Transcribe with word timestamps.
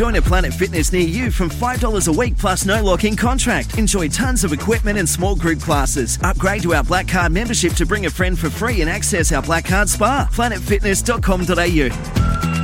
Join 0.00 0.16
a 0.16 0.22
Planet 0.22 0.54
Fitness 0.54 0.94
near 0.94 1.06
you 1.06 1.30
from 1.30 1.50
$5 1.50 2.08
a 2.08 2.12
week 2.18 2.38
plus 2.38 2.64
no 2.64 2.82
lock 2.82 3.04
in 3.04 3.14
contract. 3.14 3.76
Enjoy 3.76 4.08
tons 4.08 4.44
of 4.44 4.54
equipment 4.54 4.98
and 4.98 5.06
small 5.06 5.36
group 5.36 5.60
classes. 5.60 6.18
Upgrade 6.22 6.62
to 6.62 6.72
our 6.72 6.82
Black 6.82 7.06
Card 7.06 7.32
membership 7.32 7.74
to 7.74 7.84
bring 7.84 8.06
a 8.06 8.10
friend 8.10 8.38
for 8.38 8.48
free 8.48 8.80
and 8.80 8.88
access 8.88 9.30
our 9.30 9.42
Black 9.42 9.66
Card 9.66 9.90
Spa. 9.90 10.26
PlanetFitness.com.au. 10.32 12.59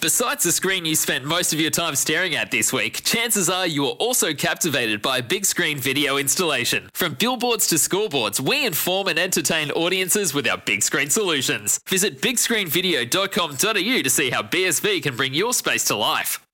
Besides 0.00 0.44
the 0.44 0.52
screen 0.52 0.84
you 0.84 0.94
spent 0.94 1.24
most 1.24 1.52
of 1.52 1.60
your 1.60 1.72
time 1.72 1.96
staring 1.96 2.36
at 2.36 2.52
this 2.52 2.72
week, 2.72 3.02
chances 3.02 3.50
are 3.50 3.66
you 3.66 3.82
were 3.82 3.88
also 3.98 4.32
captivated 4.32 5.02
by 5.02 5.18
a 5.18 5.22
big 5.24 5.44
screen 5.44 5.76
video 5.76 6.18
installation. 6.18 6.88
From 6.92 7.14
billboards 7.14 7.66
to 7.66 7.74
scoreboards, 7.74 8.38
we 8.38 8.64
inform 8.64 9.08
and 9.08 9.18
entertain 9.18 9.72
audiences 9.72 10.32
with 10.32 10.46
our 10.46 10.56
big 10.58 10.84
screen 10.84 11.10
solutions. 11.10 11.80
Visit 11.88 12.20
bigscreenvideo.com.au 12.20 14.02
to 14.02 14.10
see 14.10 14.30
how 14.30 14.42
BSV 14.42 15.02
can 15.02 15.16
bring 15.16 15.34
your 15.34 15.52
space 15.52 15.82
to 15.86 15.96
life. 15.96 16.46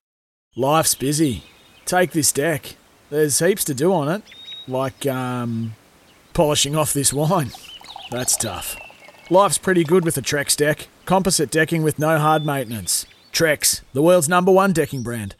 Life's 0.56 0.94
busy. 0.94 1.42
Take 1.84 2.12
this 2.12 2.32
deck. 2.32 2.76
There's 3.10 3.40
heaps 3.40 3.64
to 3.64 3.74
do 3.74 3.92
on 3.92 4.08
it, 4.08 4.22
like 4.66 5.04
um, 5.04 5.74
polishing 6.32 6.76
off 6.76 6.94
this 6.94 7.12
wine. 7.12 7.50
That's 8.10 8.38
tough. 8.38 8.78
Life's 9.28 9.58
pretty 9.58 9.84
good 9.84 10.06
with 10.06 10.16
a 10.16 10.22
Trex 10.22 10.56
deck. 10.56 10.88
Composite 11.04 11.50
decking 11.50 11.82
with 11.82 11.98
no 11.98 12.18
hard 12.18 12.46
maintenance. 12.46 13.04
Trex, 13.34 13.80
the 13.92 14.00
world's 14.00 14.28
number 14.28 14.52
one 14.52 14.72
decking 14.72 15.02
brand. 15.02 15.34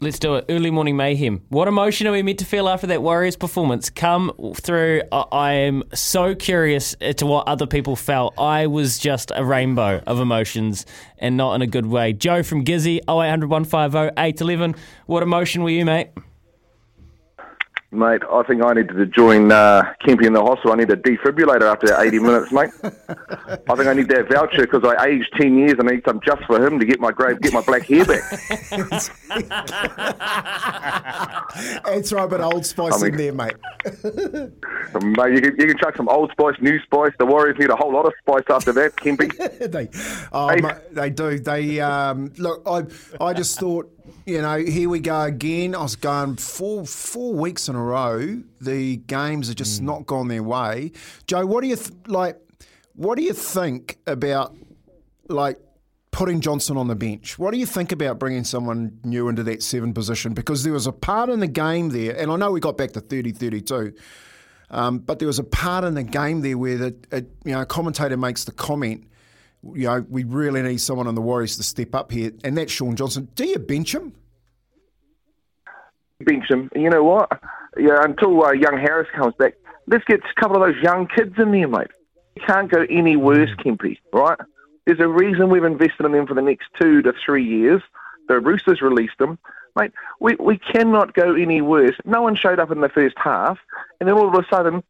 Let's 0.00 0.18
do 0.18 0.34
it. 0.34 0.46
Early 0.48 0.72
morning 0.72 0.96
mayhem. 0.96 1.42
What 1.50 1.68
emotion 1.68 2.08
are 2.08 2.10
we 2.10 2.20
meant 2.20 2.40
to 2.40 2.44
feel 2.44 2.68
after 2.68 2.88
that 2.88 3.00
Warriors 3.00 3.36
performance? 3.36 3.90
Come 3.90 4.32
through. 4.56 5.02
I, 5.12 5.52
am 5.52 5.84
so 5.94 6.34
curious 6.34 6.96
to 7.18 7.24
what 7.24 7.46
other 7.46 7.68
people 7.68 7.94
felt. 7.94 8.34
I 8.40 8.66
was 8.66 8.98
just 8.98 9.30
a 9.36 9.44
rainbow 9.44 10.02
of 10.04 10.18
emotions 10.18 10.84
and 11.16 11.36
not 11.36 11.54
in 11.54 11.62
a 11.62 11.68
good 11.68 11.86
way. 11.86 12.12
Joe 12.12 12.42
from 12.42 12.64
Gizzy, 12.64 12.96
0800 13.08 13.48
150 13.48 14.20
811. 14.20 14.74
What 15.06 15.22
emotion 15.22 15.62
were 15.62 15.70
you, 15.70 15.84
mate? 15.84 16.08
Mate, 17.94 18.22
I 18.30 18.42
think 18.44 18.62
I 18.64 18.72
needed 18.72 18.94
to 18.96 19.04
join 19.04 19.52
uh, 19.52 19.82
Kempy 20.02 20.24
in 20.26 20.32
the 20.32 20.40
hospital. 20.40 20.72
I 20.72 20.76
need 20.76 20.90
a 20.90 20.96
defibrillator 20.96 21.70
after 21.70 21.94
80 22.00 22.18
minutes, 22.20 22.50
mate. 22.50 22.70
I 22.82 23.74
think 23.76 23.86
I 23.86 23.92
need 23.92 24.08
that 24.08 24.30
voucher 24.30 24.62
because 24.62 24.82
I 24.82 25.08
aged 25.08 25.28
10 25.38 25.58
years 25.58 25.74
and 25.78 25.86
I 25.86 25.92
need 25.96 26.02
some 26.08 26.18
just 26.24 26.42
for 26.44 26.66
him 26.66 26.78
to 26.80 26.86
get 26.86 27.00
my 27.00 27.10
grey, 27.12 27.36
get 27.36 27.52
my 27.52 27.60
black 27.60 27.82
hair 27.82 28.06
back. 28.06 28.22
It's 31.86 32.12
right, 32.12 32.28
but 32.30 32.40
Old 32.40 32.64
Spice 32.64 32.94
I 32.94 33.04
mean- 33.10 33.12
in 33.12 33.18
there, 33.18 33.32
mate. 33.34 33.56
mate, 35.02 35.32
you 35.34 35.40
can, 35.42 35.56
you 35.58 35.66
can 35.66 35.76
chuck 35.78 35.94
some 35.96 36.08
old 36.08 36.30
spice, 36.32 36.54
new 36.62 36.78
spice. 36.80 37.12
The 37.18 37.26
Warriors 37.26 37.58
need 37.58 37.68
a 37.70 37.76
whole 37.76 37.92
lot 37.92 38.06
of 38.06 38.14
spice 38.22 38.44
after 38.48 38.72
that, 38.72 38.96
Kempy. 38.96 39.28
they, 39.70 39.88
oh, 40.32 40.48
Hey. 40.48 40.60
mate, 40.62 40.76
they 40.92 41.10
do. 41.10 41.38
They 41.38 41.80
um, 41.80 42.32
look. 42.38 42.62
I, 42.66 42.84
I 43.22 43.34
just 43.34 43.58
thought, 43.60 43.90
you 44.26 44.40
know, 44.40 44.58
here 44.58 44.88
we 44.88 45.00
go 45.00 45.22
again. 45.22 45.74
I 45.74 45.82
was 45.82 45.96
going 45.96 46.36
four, 46.36 46.86
four 46.86 47.34
weeks 47.34 47.68
in 47.68 47.74
a 47.74 47.82
row. 47.82 48.42
The 48.60 48.96
games 48.96 49.50
are 49.50 49.54
just 49.54 49.82
not 49.82 50.06
gone 50.06 50.28
their 50.28 50.42
way. 50.42 50.92
Joe, 51.26 51.46
what 51.46 51.62
do 51.62 51.68
you 51.68 51.76
th- 51.76 51.92
like? 52.06 52.38
What 52.94 53.16
do 53.16 53.24
you 53.24 53.32
think 53.32 53.98
about 54.06 54.56
like 55.28 55.58
putting 56.10 56.40
Johnson 56.40 56.76
on 56.76 56.88
the 56.88 56.94
bench? 56.94 57.38
What 57.38 57.52
do 57.52 57.58
you 57.58 57.66
think 57.66 57.90
about 57.90 58.18
bringing 58.18 58.44
someone 58.44 59.00
new 59.02 59.28
into 59.28 59.42
that 59.44 59.62
seven 59.62 59.92
position? 59.92 60.34
Because 60.34 60.62
there 60.62 60.72
was 60.72 60.86
a 60.86 60.92
part 60.92 61.30
in 61.30 61.40
the 61.40 61.46
game 61.46 61.88
there, 61.88 62.16
and 62.16 62.30
I 62.30 62.36
know 62.36 62.52
we 62.52 62.60
got 62.60 62.76
back 62.76 62.92
to 62.92 63.00
30-32, 63.00 63.98
um, 64.70 64.98
but 64.98 65.18
there 65.18 65.26
was 65.26 65.38
a 65.38 65.44
part 65.44 65.84
in 65.84 65.94
the 65.94 66.02
game 66.02 66.42
there 66.42 66.56
where 66.56 66.78
the 66.78 66.96
a, 67.10 67.22
you 67.44 67.52
know 67.52 67.62
a 67.62 67.66
commentator 67.66 68.16
makes 68.16 68.44
the 68.44 68.52
comment, 68.52 69.04
you 69.74 69.86
know, 69.86 70.04
we 70.08 70.24
really 70.24 70.62
need 70.62 70.80
someone 70.80 71.06
on 71.06 71.14
the 71.14 71.20
Warriors 71.20 71.56
to 71.56 71.62
step 71.62 71.94
up 71.94 72.10
here, 72.10 72.32
and 72.44 72.56
that's 72.56 72.72
Shaun 72.72 72.96
Johnson. 72.96 73.28
Do 73.34 73.44
you 73.44 73.58
bench 73.58 73.94
him? 73.94 74.12
bench 76.24 76.44
him. 76.48 76.70
You 76.74 76.90
know 76.90 77.02
what? 77.02 77.30
Yeah, 77.76 78.02
until 78.02 78.44
uh, 78.44 78.52
young 78.52 78.78
Harris 78.78 79.08
comes 79.14 79.34
back, 79.38 79.54
let's 79.86 80.04
get 80.04 80.20
a 80.20 80.40
couple 80.40 80.62
of 80.62 80.62
those 80.62 80.82
young 80.82 81.08
kids 81.08 81.34
in 81.38 81.52
there, 81.52 81.68
mate. 81.68 81.88
You 82.36 82.42
can't 82.46 82.70
go 82.70 82.86
any 82.88 83.16
worse, 83.16 83.50
Kempy, 83.58 83.98
right? 84.12 84.38
There's 84.86 85.00
a 85.00 85.08
reason 85.08 85.50
we've 85.50 85.64
invested 85.64 86.06
in 86.06 86.12
them 86.12 86.26
for 86.26 86.34
the 86.34 86.42
next 86.42 86.68
two 86.80 87.02
to 87.02 87.12
three 87.24 87.44
years. 87.44 87.82
The 88.28 88.40
Roosters 88.40 88.80
released 88.80 89.18
them. 89.18 89.38
Mate, 89.76 89.92
we, 90.20 90.34
we 90.36 90.58
cannot 90.58 91.14
go 91.14 91.34
any 91.34 91.60
worse. 91.62 91.96
No 92.04 92.22
one 92.22 92.36
showed 92.36 92.58
up 92.58 92.70
in 92.70 92.80
the 92.80 92.88
first 92.88 93.16
half, 93.16 93.58
and 94.00 94.08
then 94.08 94.16
all 94.16 94.28
of 94.28 94.34
a 94.34 94.46
sudden, 94.50 94.82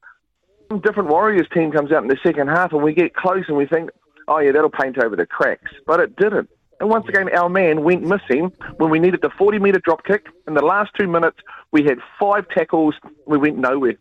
different 0.83 1.09
Warriors 1.09 1.47
team 1.53 1.71
comes 1.71 1.93
out 1.93 2.03
in 2.03 2.09
the 2.09 2.19
second 2.23 2.49
half, 2.49 2.73
and 2.73 2.83
we 2.83 2.95
get 2.95 3.15
close 3.15 3.45
and 3.49 3.57
we 3.57 3.67
think, 3.67 3.91
oh, 4.29 4.39
yeah, 4.39 4.53
that'll 4.53 4.71
paint 4.71 4.99
over 4.99 5.17
the 5.17 5.27
cracks. 5.27 5.71
But 5.87 6.01
it 6.01 6.17
didn't. 6.17 6.49
And 6.81 6.91
once 6.91 7.07
again, 7.09 7.29
our 7.37 7.49
man 7.49 7.85
went 7.85 8.03
missing 8.03 8.51
when 8.79 8.91
we 8.91 8.99
needed 8.99 9.21
the 9.23 9.31
40 9.39 9.61
metre 9.61 9.81
drop 9.85 10.05
kick. 10.05 10.27
In 10.49 10.55
the 10.55 10.65
last 10.65 10.91
two 10.99 11.07
minutes, 11.07 11.39
we 11.71 11.85
had 11.85 11.99
five 12.19 12.49
tackles. 12.49 12.97
We 13.27 13.39
went 13.39 13.57
nowhere. 13.57 13.95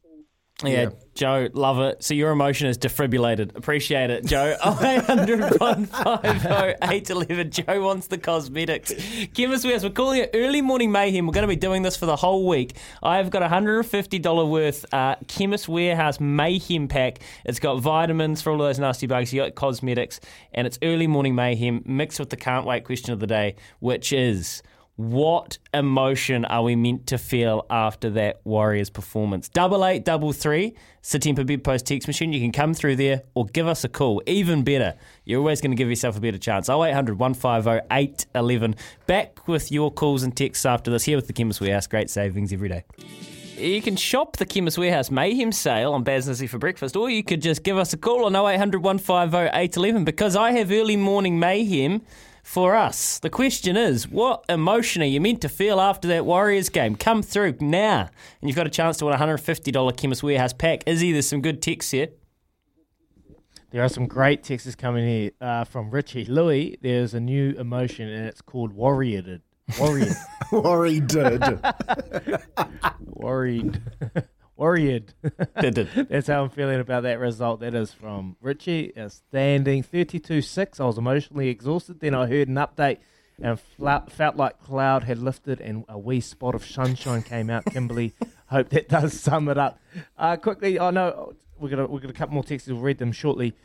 Yeah, 0.63 0.89
Joe, 1.15 1.49
love 1.53 1.79
it. 1.79 2.03
So 2.03 2.13
your 2.13 2.31
emotion 2.31 2.67
is 2.67 2.77
defibrillated. 2.77 3.55
Appreciate 3.55 4.09
it, 4.09 4.25
Joe. 4.25 4.55
0800 4.65 5.59
150 5.59 6.77
811. 6.81 7.51
Joe 7.51 7.81
wants 7.81 8.07
the 8.07 8.17
cosmetics. 8.17 8.93
Chemist 9.33 9.65
Warehouse, 9.65 9.83
we're 9.83 9.89
calling 9.89 10.21
it 10.21 10.31
Early 10.33 10.61
Morning 10.61 10.91
Mayhem. 10.91 11.25
We're 11.27 11.33
going 11.33 11.43
to 11.43 11.47
be 11.47 11.55
doing 11.55 11.81
this 11.81 11.97
for 11.97 12.05
the 12.05 12.15
whole 12.15 12.47
week. 12.47 12.77
I've 13.03 13.29
got 13.29 13.43
a 13.43 13.47
$150 13.47 14.49
worth 14.49 14.93
uh, 14.93 15.15
Chemist 15.27 15.67
Warehouse 15.67 16.19
Mayhem 16.19 16.87
pack. 16.87 17.19
It's 17.45 17.59
got 17.59 17.79
vitamins 17.79 18.41
for 18.41 18.51
all 18.51 18.57
those 18.57 18.79
nasty 18.79 19.07
bugs. 19.07 19.33
You 19.33 19.41
got 19.41 19.55
cosmetics, 19.55 20.19
and 20.53 20.65
it's 20.67 20.77
Early 20.81 21.07
Morning 21.07 21.35
Mayhem 21.35 21.83
mixed 21.85 22.19
with 22.19 22.29
the 22.29 22.37
can't 22.37 22.65
wait 22.65 22.85
question 22.85 23.13
of 23.13 23.19
the 23.19 23.27
day, 23.27 23.55
which 23.79 24.13
is. 24.13 24.61
What 25.01 25.57
emotion 25.73 26.45
are 26.45 26.61
we 26.61 26.75
meant 26.75 27.07
to 27.07 27.17
feel 27.17 27.65
after 27.71 28.11
that 28.11 28.39
Warriors 28.43 28.91
performance? 28.91 29.49
Double 29.49 29.83
eight, 29.83 30.05
double 30.05 30.31
three, 30.31 30.75
Satempa 31.01 31.43
Bid 31.43 31.63
Post 31.63 31.87
text 31.87 32.07
machine. 32.07 32.31
You 32.31 32.39
can 32.39 32.51
come 32.51 32.75
through 32.75 32.97
there 32.97 33.23
or 33.33 33.47
give 33.47 33.65
us 33.65 33.83
a 33.83 33.89
call. 33.89 34.21
Even 34.27 34.63
better, 34.63 34.93
you're 35.25 35.39
always 35.39 35.59
going 35.59 35.71
to 35.71 35.75
give 35.75 35.89
yourself 35.89 36.17
a 36.17 36.21
better 36.21 36.37
chance. 36.37 36.69
0800 36.69 37.17
150 37.17 37.87
811. 37.91 38.75
Back 39.07 39.47
with 39.47 39.71
your 39.71 39.91
calls 39.91 40.21
and 40.21 40.37
texts 40.37 40.67
after 40.67 40.91
this. 40.91 41.05
Here 41.05 41.15
with 41.15 41.25
the 41.25 41.33
Chemist 41.33 41.61
Warehouse. 41.61 41.87
Great 41.87 42.11
savings 42.11 42.53
every 42.53 42.69
day. 42.69 42.83
You 43.57 43.81
can 43.81 43.95
shop 43.95 44.37
the 44.37 44.45
Chemist 44.45 44.77
Warehouse 44.77 45.09
Mayhem 45.09 45.51
sale 45.51 45.93
on 45.93 46.03
Baz 46.03 46.43
for 46.47 46.59
breakfast, 46.59 46.95
or 46.95 47.09
you 47.09 47.23
could 47.23 47.41
just 47.41 47.63
give 47.63 47.79
us 47.79 47.91
a 47.93 47.97
call 47.97 48.25
on 48.25 48.35
0800 48.35 48.83
150 48.83 49.57
811 49.57 50.05
because 50.05 50.35
I 50.35 50.51
have 50.51 50.71
early 50.71 50.95
morning 50.95 51.39
mayhem 51.39 52.03
for 52.51 52.75
us. 52.75 53.17
The 53.19 53.29
question 53.29 53.77
is, 53.77 54.09
what 54.09 54.43
emotion 54.49 55.01
are 55.01 55.05
you 55.05 55.21
meant 55.21 55.39
to 55.41 55.49
feel 55.49 55.79
after 55.79 56.09
that 56.09 56.25
Warriors 56.25 56.67
game? 56.67 56.97
Come 56.97 57.23
through 57.23 57.55
now, 57.61 58.09
and 58.41 58.49
you've 58.49 58.57
got 58.57 58.67
a 58.67 58.69
chance 58.69 58.97
to 58.97 59.05
win 59.05 59.13
a 59.13 59.17
$150 59.17 59.95
Chemist 59.95 60.21
Warehouse 60.21 60.51
pack. 60.51 60.83
Izzy, 60.85 61.13
there's 61.13 61.29
some 61.29 61.41
good 61.41 61.61
texts 61.61 61.91
here. 61.91 62.09
There 63.69 63.81
are 63.81 63.87
some 63.87 64.05
great 64.05 64.43
texts 64.43 64.75
coming 64.75 65.07
here 65.07 65.31
uh, 65.39 65.63
from 65.63 65.91
Richie. 65.91 66.25
Louis, 66.25 66.77
there's 66.81 67.13
a 67.13 67.21
new 67.21 67.51
emotion 67.57 68.09
and 68.09 68.25
it's 68.25 68.41
called 68.41 68.73
worried. 68.73 69.39
Worried. 69.79 70.13
Worried. 70.51 71.15
Worried. 72.99 73.81
Worried. 74.61 75.15
That's 75.55 76.27
how 76.27 76.43
I'm 76.43 76.51
feeling 76.51 76.79
about 76.79 77.01
that 77.01 77.17
result. 77.17 77.61
That 77.61 77.73
is 77.73 77.91
from 77.93 78.37
Richie. 78.41 78.93
Standing 79.07 79.81
32 79.81 80.43
6. 80.43 80.79
I 80.79 80.85
was 80.85 80.99
emotionally 80.99 81.49
exhausted. 81.49 81.99
Then 81.99 82.13
I 82.13 82.27
heard 82.27 82.47
an 82.47 82.57
update 82.57 82.99
and 83.41 83.59
felt 83.59 84.37
like 84.37 84.59
cloud 84.59 85.05
had 85.05 85.17
lifted 85.17 85.61
and 85.61 85.83
a 85.89 85.97
wee 85.97 86.21
spot 86.21 86.53
of 86.53 86.63
sunshine 86.63 87.23
came 87.23 87.49
out. 87.49 87.65
Kimberly, 87.65 88.13
hope 88.51 88.69
that 88.69 88.87
does 88.87 89.19
sum 89.19 89.49
it 89.49 89.57
up. 89.57 89.79
Uh, 90.15 90.35
quickly, 90.35 90.79
I 90.79 90.91
know 90.91 91.33
we're 91.57 91.69
gonna 91.69 91.87
we're 91.87 91.99
gonna 91.99 92.13
a 92.13 92.15
couple 92.15 92.35
more 92.35 92.43
texts. 92.43 92.69
We'll 92.69 92.81
read 92.81 92.99
them 92.99 93.13
shortly. 93.13 93.55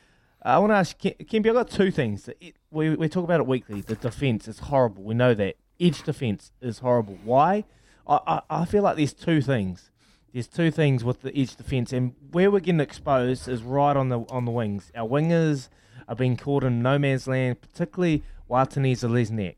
Uh, 0.43 0.49
I 0.49 0.59
want 0.61 0.71
to 0.71 0.77
ask 0.77 0.97
Kim, 0.97 1.13
Kimby. 1.21 1.51
I 1.51 1.53
got 1.53 1.69
two 1.69 1.91
things. 1.91 2.31
It, 2.41 2.57
we 2.71 2.97
we 2.97 3.11
talk 3.11 3.25
about 3.25 3.41
it 3.41 3.47
weekly. 3.47 3.83
The 3.83 3.97
defense 3.97 4.49
is 4.49 4.61
horrible. 4.61 5.03
We 5.03 5.13
know 5.15 5.35
that 5.35 5.57
edge 5.79 6.03
defense 6.05 6.53
is 6.63 6.79
horrible. 6.79 7.19
Why? 7.23 7.65
I, 8.09 8.19
I 8.27 8.41
I 8.49 8.65
feel 8.65 8.83
like 8.83 8.97
there's 8.97 9.13
two 9.13 9.43
things. 9.43 9.91
There's 10.37 10.49
two 10.49 10.71
things 10.71 11.03
with 11.03 11.23
the 11.23 11.35
edge 11.35 11.57
defense, 11.57 11.95
and 11.95 12.13
where 12.33 12.51
we're 12.51 12.61
getting 12.61 12.79
exposed 12.81 13.49
is 13.49 13.63
right 13.63 13.97
on 13.97 14.11
the 14.11 14.21
on 14.29 14.45
the 14.45 14.51
wings. 14.51 14.93
Our 14.95 15.09
wingers 15.09 15.71
are 16.07 16.15
being 16.15 16.37
caught 16.37 16.63
in 16.63 16.83
no 16.83 16.99
man's 16.99 17.27
land, 17.27 17.63
particularly 17.63 18.23
Watene-Zelezniak. 18.51 19.57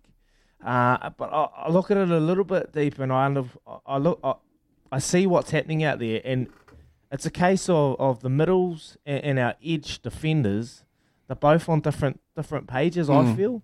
Uh, 0.64 1.10
but 1.10 1.32
I, 1.32 1.48
I 1.64 1.70
look 1.70 1.90
at 1.90 1.96
it 1.96 2.08
a 2.08 2.20
little 2.20 2.44
bit 2.44 2.72
deeper, 2.72 3.02
and 3.02 3.12
I 3.12 3.42
I 3.84 3.98
look, 3.98 4.20
I, 4.22 4.34
I 4.92 5.00
see 5.00 5.26
what's 5.26 5.50
happening 5.50 5.82
out 5.82 5.98
there, 5.98 6.20
and 6.24 6.46
it's 7.10 7.26
a 7.26 7.30
case 7.32 7.68
of, 7.68 7.96
of 7.98 8.20
the 8.20 8.30
middles 8.30 8.96
and, 9.04 9.24
and 9.24 9.38
our 9.40 9.56
edge 9.64 10.00
defenders. 10.00 10.84
They're 11.26 11.34
both 11.34 11.68
on 11.68 11.80
different 11.80 12.20
different 12.36 12.68
pages. 12.68 13.10
I 13.10 13.14
Mm. 13.14 13.36
feel. 13.36 13.62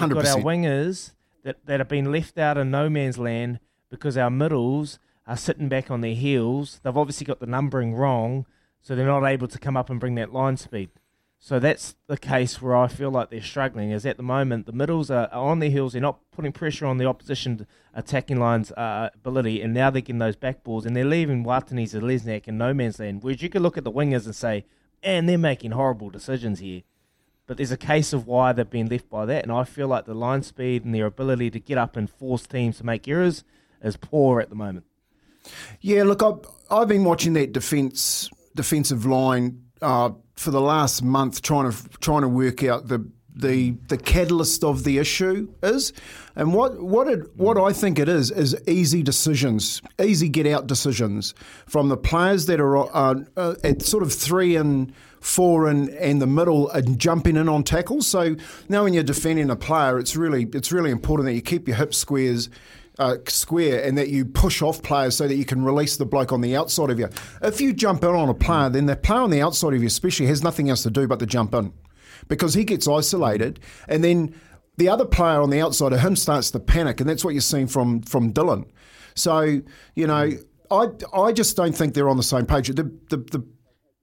We've 0.00 0.08
got 0.14 0.24
our 0.38 0.42
wingers 0.42 1.12
that, 1.42 1.66
that 1.66 1.80
have 1.80 1.88
been 1.90 2.10
left 2.10 2.38
out 2.38 2.56
in 2.56 2.70
no 2.70 2.88
man's 2.88 3.18
land 3.18 3.60
because 3.90 4.16
our 4.16 4.30
middles 4.30 4.98
are 5.26 5.36
sitting 5.36 5.68
back 5.68 5.90
on 5.90 6.00
their 6.00 6.14
heels. 6.14 6.80
They've 6.82 6.96
obviously 6.96 7.24
got 7.24 7.40
the 7.40 7.46
numbering 7.46 7.94
wrong, 7.94 8.46
so 8.80 8.94
they're 8.94 9.06
not 9.06 9.24
able 9.24 9.48
to 9.48 9.58
come 9.58 9.76
up 9.76 9.90
and 9.90 10.00
bring 10.00 10.14
that 10.16 10.32
line 10.32 10.56
speed. 10.56 10.90
So 11.38 11.58
that's 11.58 11.94
the 12.06 12.16
case 12.16 12.62
where 12.62 12.74
I 12.74 12.88
feel 12.88 13.10
like 13.10 13.28
they're 13.28 13.42
struggling. 13.42 13.90
Is 13.90 14.06
at 14.06 14.16
the 14.16 14.22
moment 14.22 14.64
the 14.64 14.72
middles 14.72 15.10
are, 15.10 15.28
are 15.30 15.50
on 15.50 15.58
their 15.58 15.68
heels. 15.68 15.92
They're 15.92 16.00
not 16.00 16.20
putting 16.30 16.52
pressure 16.52 16.86
on 16.86 16.96
the 16.96 17.04
opposition 17.04 17.66
attacking 17.92 18.40
lines' 18.40 18.72
uh, 18.72 19.10
ability, 19.14 19.60
and 19.60 19.74
now 19.74 19.90
they're 19.90 20.00
getting 20.00 20.20
those 20.20 20.36
back 20.36 20.64
balls, 20.64 20.86
and 20.86 20.96
they're 20.96 21.04
leaving 21.04 21.44
Watani's 21.44 21.92
and 21.92 22.02
Lesniak 22.02 22.48
in 22.48 22.56
no 22.56 22.72
man's 22.72 22.98
land. 22.98 23.22
Whereas 23.22 23.42
you 23.42 23.50
could 23.50 23.60
look 23.60 23.76
at 23.76 23.84
the 23.84 23.92
wingers 23.92 24.24
and 24.24 24.34
say, 24.34 24.64
"And 25.02 25.28
they're 25.28 25.36
making 25.36 25.72
horrible 25.72 26.08
decisions 26.08 26.60
here." 26.60 26.80
But 27.46 27.58
there's 27.58 27.70
a 27.70 27.76
case 27.76 28.14
of 28.14 28.26
why 28.26 28.52
they've 28.52 28.68
been 28.68 28.88
left 28.88 29.10
by 29.10 29.26
that, 29.26 29.42
and 29.42 29.52
I 29.52 29.64
feel 29.64 29.88
like 29.88 30.06
the 30.06 30.14
line 30.14 30.42
speed 30.42 30.86
and 30.86 30.94
their 30.94 31.04
ability 31.04 31.50
to 31.50 31.60
get 31.60 31.76
up 31.76 31.94
and 31.94 32.08
force 32.08 32.46
teams 32.46 32.78
to 32.78 32.86
make 32.86 33.06
errors 33.06 33.44
is 33.82 33.98
poor 33.98 34.40
at 34.40 34.48
the 34.48 34.56
moment. 34.56 34.86
Yeah, 35.80 36.04
look, 36.04 36.22
I've, 36.22 36.40
I've 36.70 36.88
been 36.88 37.04
watching 37.04 37.34
that 37.34 37.52
defence 37.52 38.30
defensive 38.54 39.04
line 39.04 39.62
uh, 39.82 40.10
for 40.34 40.50
the 40.50 40.60
last 40.60 41.02
month, 41.02 41.42
trying 41.42 41.70
to 41.70 41.88
trying 42.00 42.22
to 42.22 42.28
work 42.28 42.62
out 42.64 42.88
the 42.88 43.06
the 43.34 43.72
the 43.88 43.96
catalyst 43.96 44.62
of 44.62 44.84
the 44.84 44.98
issue 44.98 45.52
is, 45.62 45.92
and 46.36 46.54
what 46.54 46.80
what 46.80 47.08
it 47.08 47.36
what 47.36 47.58
I 47.58 47.72
think 47.72 47.98
it 47.98 48.08
is 48.08 48.30
is 48.30 48.56
easy 48.66 49.02
decisions, 49.02 49.82
easy 50.00 50.28
get 50.28 50.46
out 50.46 50.66
decisions 50.66 51.34
from 51.66 51.88
the 51.88 51.96
players 51.96 52.46
that 52.46 52.60
are 52.60 52.76
uh, 52.76 53.22
uh, 53.36 53.54
at 53.64 53.82
sort 53.82 54.02
of 54.02 54.12
three 54.12 54.56
and 54.56 54.92
four 55.20 55.68
and 55.68 55.88
and 55.90 56.22
the 56.22 56.26
middle 56.26 56.70
and 56.70 56.98
jumping 56.98 57.36
in 57.36 57.48
on 57.48 57.64
tackles. 57.64 58.06
So 58.06 58.36
now 58.68 58.84
when 58.84 58.94
you're 58.94 59.02
defending 59.02 59.50
a 59.50 59.56
player, 59.56 59.98
it's 59.98 60.14
really 60.16 60.48
it's 60.52 60.70
really 60.70 60.90
important 60.90 61.26
that 61.26 61.34
you 61.34 61.42
keep 61.42 61.66
your 61.66 61.76
hip 61.76 61.92
squares 61.94 62.48
uh, 62.98 63.16
square 63.26 63.82
and 63.82 63.98
that 63.98 64.08
you 64.08 64.24
push 64.24 64.62
off 64.62 64.82
players 64.82 65.16
so 65.16 65.26
that 65.26 65.34
you 65.34 65.44
can 65.44 65.64
release 65.64 65.96
the 65.96 66.06
bloke 66.06 66.32
on 66.32 66.40
the 66.40 66.56
outside 66.56 66.90
of 66.90 66.98
you. 66.98 67.08
If 67.42 67.60
you 67.60 67.72
jump 67.72 68.04
in 68.04 68.10
on 68.10 68.28
a 68.28 68.34
player, 68.34 68.68
then 68.70 68.86
the 68.86 68.96
player 68.96 69.20
on 69.20 69.30
the 69.30 69.42
outside 69.42 69.74
of 69.74 69.80
you, 69.80 69.86
especially, 69.86 70.26
has 70.26 70.42
nothing 70.42 70.70
else 70.70 70.82
to 70.84 70.90
do 70.90 71.06
but 71.06 71.18
to 71.18 71.26
jump 71.26 71.54
in 71.54 71.72
because 72.28 72.54
he 72.54 72.64
gets 72.64 72.86
isolated 72.88 73.60
and 73.88 74.02
then 74.02 74.34
the 74.76 74.88
other 74.88 75.04
player 75.04 75.40
on 75.40 75.50
the 75.50 75.60
outside 75.60 75.92
of 75.92 76.00
him 76.00 76.16
starts 76.16 76.50
to 76.52 76.60
panic, 76.60 77.00
and 77.00 77.08
that's 77.08 77.24
what 77.24 77.34
you're 77.34 77.40
seeing 77.40 77.66
from 77.66 78.02
from 78.02 78.32
Dylan. 78.32 78.66
So 79.14 79.60
you 79.94 80.06
know, 80.06 80.32
I 80.70 80.86
I 81.12 81.32
just 81.32 81.56
don't 81.56 81.74
think 81.74 81.94
they're 81.94 82.08
on 82.08 82.16
the 82.16 82.22
same 82.22 82.46
page. 82.46 82.68
The 82.68 82.90
the 83.08 83.16
the, 83.16 83.46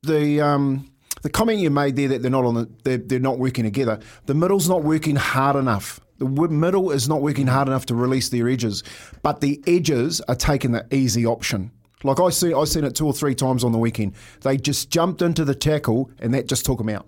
the 0.03 0.41
um, 0.41 0.89
the 1.21 1.29
comment 1.29 1.59
you 1.59 1.69
made 1.69 1.95
there 1.95 2.07
that 2.09 2.21
they're 2.21 2.31
not 2.31 2.45
on 2.45 2.55
the 2.55 2.69
they're, 2.83 2.97
they're 2.97 3.19
not 3.19 3.37
working 3.37 3.65
together. 3.65 3.99
The 4.25 4.33
middle's 4.33 4.69
not 4.69 4.83
working 4.83 5.15
hard 5.15 5.55
enough. 5.55 5.99
The 6.21 6.27
middle 6.49 6.91
is 6.91 7.09
not 7.09 7.23
working 7.23 7.47
hard 7.47 7.67
enough 7.67 7.87
to 7.87 7.95
release 7.95 8.29
their 8.29 8.47
edges, 8.47 8.83
but 9.23 9.41
the 9.41 9.59
edges 9.65 10.21
are 10.27 10.35
taking 10.35 10.71
the 10.71 10.85
easy 10.93 11.25
option. 11.25 11.71
Like 12.03 12.19
I 12.19 12.29
see, 12.29 12.53
I 12.53 12.63
seen 12.65 12.83
it 12.83 12.95
two 12.95 13.07
or 13.07 13.13
three 13.13 13.33
times 13.33 13.63
on 13.63 13.71
the 13.71 13.79
weekend. 13.79 14.13
They 14.41 14.57
just 14.57 14.91
jumped 14.91 15.23
into 15.23 15.43
the 15.43 15.55
tackle, 15.55 16.11
and 16.19 16.31
that 16.35 16.47
just 16.47 16.63
took 16.63 16.77
them 16.77 16.89
out. 16.89 17.07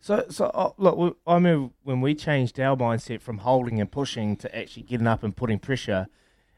So, 0.00 0.26
so 0.28 0.46
uh, 0.52 0.72
look, 0.76 1.16
I 1.26 1.36
remember 1.36 1.70
when 1.82 2.02
we 2.02 2.14
changed 2.14 2.60
our 2.60 2.76
mindset 2.76 3.22
from 3.22 3.38
holding 3.38 3.80
and 3.80 3.90
pushing 3.90 4.36
to 4.36 4.54
actually 4.54 4.82
getting 4.82 5.06
up 5.06 5.22
and 5.22 5.34
putting 5.34 5.58
pressure. 5.58 6.08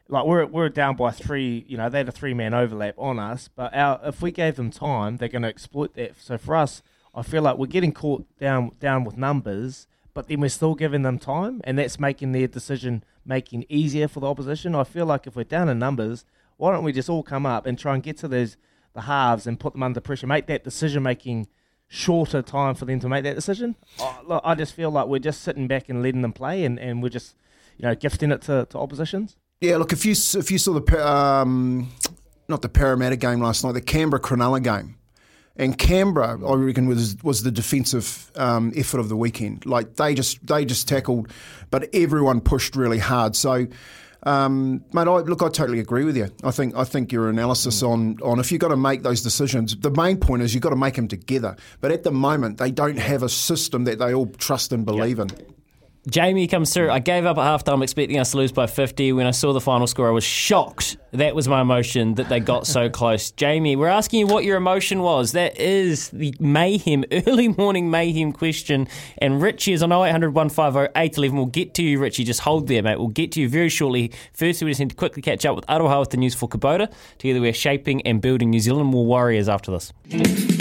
Like 0.09 0.25
we're 0.25 0.45
we're 0.45 0.67
down 0.67 0.97
by 0.97 1.11
three, 1.11 1.63
you 1.65 1.77
know, 1.77 1.87
they 1.87 1.99
had 1.99 2.09
a 2.09 2.11
three 2.11 2.33
man 2.33 2.53
overlap 2.53 2.95
on 2.97 3.19
us, 3.19 3.49
but 3.55 3.73
our 3.73 4.01
if 4.03 4.21
we 4.21 4.31
gave 4.33 4.57
them 4.57 4.69
time, 4.69 5.15
they're 5.15 5.29
going 5.29 5.43
to 5.43 5.47
exploit 5.47 5.93
that. 5.93 6.19
So 6.19 6.37
for 6.37 6.57
us, 6.57 6.83
I 7.13 7.21
feel 7.21 7.41
like 7.41 7.57
we're 7.57 7.67
getting 7.67 7.93
caught 7.93 8.25
down 8.37 8.71
down 8.81 9.05
with 9.05 9.15
numbers 9.15 9.87
but 10.15 10.29
then 10.29 10.39
we're 10.39 10.49
still 10.49 10.73
giving 10.73 11.03
them 11.03 11.19
time, 11.19 11.61
and 11.65 11.77
that's 11.77 11.99
making 11.99 12.31
their 12.31 12.47
decision 12.47 13.03
making 13.25 13.65
easier 13.69 14.07
for 14.07 14.21
the 14.21 14.27
opposition. 14.27 14.73
I 14.73 14.85
feel 14.85 15.05
like 15.05 15.27
if 15.27 15.35
we're 15.35 15.43
down 15.43 15.69
in 15.69 15.77
numbers, 15.77 16.25
why 16.57 16.71
don't 16.71 16.85
we 16.85 16.93
just 16.93 17.09
all 17.09 17.21
come 17.21 17.45
up 17.45 17.67
and 17.67 17.77
try 17.77 17.93
and 17.93 18.01
get 18.01 18.17
to 18.19 18.27
those 18.27 18.57
the 18.93 19.01
halves 19.01 19.45
and 19.45 19.59
put 19.59 19.73
them 19.73 19.83
under 19.83 19.99
pressure, 19.99 20.25
make 20.25 20.47
that 20.47 20.63
decision 20.63 21.03
making 21.03 21.47
shorter 21.87 22.41
time 22.41 22.75
for 22.75 22.85
them 22.85 22.99
to 23.01 23.09
make 23.09 23.25
that 23.25 23.35
decision. 23.35 23.75
I, 23.99 24.21
look, 24.25 24.41
I 24.45 24.55
just 24.55 24.73
feel 24.73 24.89
like 24.89 25.07
we're 25.07 25.19
just 25.19 25.41
sitting 25.41 25.67
back 25.67 25.89
and 25.89 26.01
letting 26.01 26.21
them 26.21 26.31
play, 26.31 26.63
and, 26.63 26.79
and 26.79 27.03
we're 27.03 27.09
just 27.09 27.35
you 27.77 27.83
know 27.83 27.93
gifting 27.93 28.31
it 28.31 28.41
to, 28.43 28.65
to 28.69 28.79
oppositions. 28.79 29.35
Yeah, 29.59 29.77
look 29.77 29.91
if 29.91 30.05
you 30.05 30.11
if 30.13 30.49
you 30.49 30.57
saw 30.57 30.79
the 30.79 31.07
um, 31.07 31.91
not 32.47 32.61
the 32.61 32.69
Parramatta 32.69 33.17
game 33.17 33.41
last 33.41 33.65
night, 33.65 33.73
the 33.73 33.81
Canberra 33.81 34.21
Cronulla 34.21 34.63
game. 34.63 34.95
And 35.57 35.77
Canberra, 35.77 36.45
I 36.45 36.55
reckon, 36.55 36.87
was 36.87 37.15
was 37.23 37.43
the 37.43 37.51
defensive 37.51 38.29
um, 38.35 38.73
effort 38.75 38.99
of 38.99 39.07
the 39.07 39.15
weekend. 39.15 39.65
Like 39.65 39.95
they 39.95 40.13
just 40.13 40.45
they 40.45 40.65
just 40.65 40.87
tackled, 40.87 41.31
but 41.71 41.89
everyone 41.93 42.41
pushed 42.41 42.75
really 42.75 42.99
hard. 42.99 43.37
So, 43.37 43.67
um, 44.23 44.83
mate, 44.91 45.07
I, 45.07 45.19
look, 45.19 45.41
I 45.41 45.49
totally 45.49 45.79
agree 45.79 46.03
with 46.03 46.17
you. 46.17 46.29
I 46.43 46.51
think 46.51 46.75
I 46.75 46.83
think 46.83 47.13
your 47.13 47.29
analysis 47.29 47.81
mm. 47.81 47.89
on 47.89 48.17
on 48.21 48.39
if 48.39 48.51
you've 48.51 48.59
got 48.59 48.69
to 48.69 48.77
make 48.77 49.03
those 49.03 49.21
decisions, 49.21 49.77
the 49.77 49.91
main 49.91 50.17
point 50.17 50.41
is 50.41 50.53
you've 50.53 50.63
got 50.63 50.71
to 50.71 50.75
make 50.75 50.95
them 50.95 51.07
together. 51.07 51.55
But 51.79 51.91
at 51.91 52.03
the 52.03 52.11
moment, 52.11 52.57
they 52.57 52.71
don't 52.71 52.99
have 52.99 53.23
a 53.23 53.29
system 53.29 53.85
that 53.85 53.97
they 53.97 54.13
all 54.13 54.27
trust 54.27 54.73
and 54.73 54.85
believe 54.85 55.19
yep. 55.19 55.31
in. 55.31 55.54
Jamie 56.09 56.47
comes 56.47 56.71
through. 56.71 56.91
I 56.91 56.99
gave 56.99 57.25
up 57.25 57.37
at 57.37 57.41
halftime 57.41 57.81
expecting 57.81 58.19
us 58.19 58.31
to 58.31 58.37
lose 58.37 58.51
by 58.51 58.67
50. 58.67 59.13
When 59.13 59.25
I 59.25 59.31
saw 59.31 59.53
the 59.53 59.61
final 59.61 59.87
score, 59.87 60.07
I 60.07 60.11
was 60.11 60.23
shocked. 60.23 60.97
That 61.13 61.33
was 61.33 61.47
my 61.47 61.61
emotion 61.61 62.15
that 62.15 62.29
they 62.29 62.39
got 62.39 62.67
so 62.67 62.89
close. 62.91 63.31
Jamie, 63.31 63.75
we're 63.75 63.87
asking 63.87 64.19
you 64.19 64.27
what 64.27 64.43
your 64.43 64.57
emotion 64.57 65.01
was. 65.01 65.31
That 65.31 65.59
is 65.59 66.09
the 66.09 66.35
mayhem, 66.39 67.05
early 67.27 67.47
morning 67.47 67.89
mayhem 67.89 68.33
question. 68.33 68.87
And 69.17 69.41
Richie 69.41 69.73
is 69.73 69.81
on 69.81 69.91
0800 69.91 70.35
150 70.35 70.91
811. 70.95 71.35
We'll 71.35 71.47
get 71.47 71.73
to 71.75 71.83
you, 71.83 71.99
Richie. 71.99 72.23
Just 72.23 72.41
hold 72.41 72.67
there, 72.67 72.83
mate. 72.83 72.99
We'll 72.99 73.07
get 73.07 73.31
to 73.33 73.41
you 73.41 73.49
very 73.49 73.69
shortly. 73.69 74.11
First, 74.33 74.61
we 74.61 74.69
just 74.69 74.79
need 74.79 74.91
to 74.91 74.95
quickly 74.95 75.23
catch 75.23 75.45
up 75.45 75.55
with 75.55 75.65
Aroha 75.65 76.01
with 76.01 76.11
the 76.11 76.17
news 76.17 76.35
for 76.35 76.47
Kubota. 76.47 76.91
Together, 77.17 77.41
we're 77.41 77.53
shaping 77.53 78.01
and 78.03 78.21
building 78.21 78.51
New 78.51 78.59
Zealand 78.59 78.89
more 78.89 79.05
warriors 79.05 79.49
after 79.49 79.71
this. 79.71 80.54